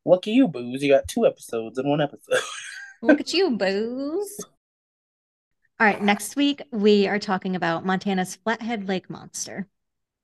Lucky 0.04 0.32
you, 0.32 0.48
Boos. 0.48 0.82
You 0.82 0.92
got 0.92 1.08
two 1.08 1.26
episodes 1.26 1.78
in 1.78 1.88
one 1.88 2.00
episode. 2.00 2.40
Look 3.02 3.20
at 3.20 3.32
you, 3.32 3.56
boos. 3.56 4.36
All 5.78 5.86
right, 5.86 6.02
next 6.02 6.36
week 6.36 6.62
we 6.70 7.06
are 7.06 7.18
talking 7.18 7.56
about 7.56 7.86
Montana's 7.86 8.36
Flathead 8.36 8.88
Lake 8.88 9.08
Monster. 9.08 9.66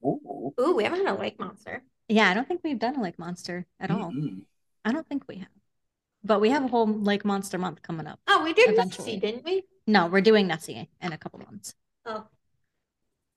Ooh. 0.04 0.52
Ooh, 0.60 0.76
we 0.76 0.84
haven't 0.84 1.06
had 1.06 1.16
a 1.16 1.18
lake 1.18 1.40
monster. 1.40 1.82
Yeah, 2.08 2.28
I 2.28 2.34
don't 2.34 2.46
think 2.46 2.60
we've 2.62 2.78
done 2.78 2.96
a 2.96 3.02
lake 3.02 3.18
monster 3.18 3.64
at 3.80 3.90
all. 3.90 4.12
Mm-mm. 4.12 4.42
I 4.84 4.92
don't 4.92 5.08
think 5.08 5.24
we 5.26 5.36
have. 5.36 5.48
But 6.22 6.40
we 6.40 6.50
have 6.50 6.64
a 6.64 6.68
whole 6.68 6.86
lake 6.86 7.24
monster 7.24 7.56
month 7.56 7.80
coming 7.82 8.06
up. 8.06 8.20
Oh, 8.28 8.44
we 8.44 8.52
did 8.52 8.68
Eventually. 8.68 9.16
Nessie, 9.16 9.20
didn't 9.20 9.44
we? 9.44 9.62
No, 9.86 10.06
we're 10.06 10.20
doing 10.20 10.46
Nessie 10.46 10.90
in 11.00 11.12
a 11.12 11.18
couple 11.18 11.38
months. 11.40 11.74
Oh, 12.04 12.26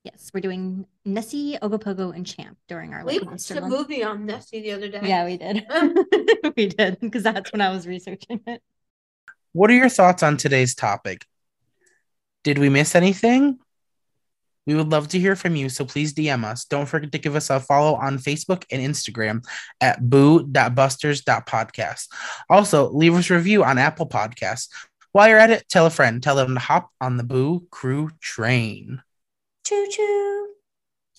Yes, 0.03 0.31
we're 0.33 0.39
doing 0.39 0.85
Nessie, 1.03 1.57
Ogopogo, 1.61 2.15
and 2.15 2.25
Champ 2.25 2.57
during 2.69 2.93
our 2.93 3.03
we 3.03 3.19
watched 3.19 3.51
a 3.51 3.59
month. 3.59 3.73
movie 3.73 4.03
on 4.03 4.25
Nessie 4.25 4.61
the 4.61 4.71
other 4.71 4.87
day. 4.87 5.01
Yeah, 5.03 5.25
we 5.25 5.37
did. 5.37 5.67
we 6.55 6.67
did 6.67 6.99
because 7.01 7.23
that's 7.23 7.51
when 7.51 7.59
I 7.59 7.71
was 7.71 7.85
researching 7.85 8.39
it. 8.47 8.61
What 9.51 9.69
are 9.69 9.75
your 9.75 9.89
thoughts 9.89 10.23
on 10.23 10.37
today's 10.37 10.73
topic? 10.73 11.25
Did 12.43 12.59
we 12.59 12.69
miss 12.69 12.95
anything? 12.95 13.59
We 14.65 14.75
would 14.75 14.89
love 14.89 15.09
to 15.09 15.19
hear 15.19 15.35
from 15.35 15.55
you, 15.55 15.67
so 15.67 15.83
please 15.83 16.13
DM 16.13 16.45
us. 16.45 16.63
Don't 16.65 16.85
forget 16.85 17.11
to 17.11 17.17
give 17.17 17.35
us 17.35 17.49
a 17.49 17.59
follow 17.59 17.95
on 17.95 18.19
Facebook 18.19 18.63
and 18.71 18.81
Instagram 18.81 19.43
at 19.81 20.07
boo.busters.podcast. 20.07 22.07
Also, 22.49 22.91
leave 22.91 23.15
us 23.15 23.29
a 23.31 23.33
review 23.33 23.63
on 23.63 23.79
Apple 23.79 24.07
Podcasts. 24.07 24.69
While 25.11 25.27
you're 25.27 25.39
at 25.39 25.49
it, 25.49 25.67
tell 25.69 25.87
a 25.87 25.89
friend. 25.89 26.21
Tell 26.21 26.35
them 26.35 26.53
to 26.53 26.59
hop 26.59 26.91
on 27.01 27.17
the 27.17 27.23
Boo 27.23 27.65
Crew 27.71 28.11
train. 28.21 29.01
Choo 29.69 29.87
choo. 29.87 30.47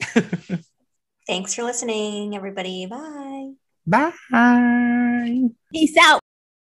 Thanks 1.28 1.54
for 1.54 1.62
listening, 1.62 2.34
everybody. 2.34 2.84
Bye. 2.84 3.52
Bye. 3.86 5.50
Peace 5.72 5.96
out. 5.96 6.20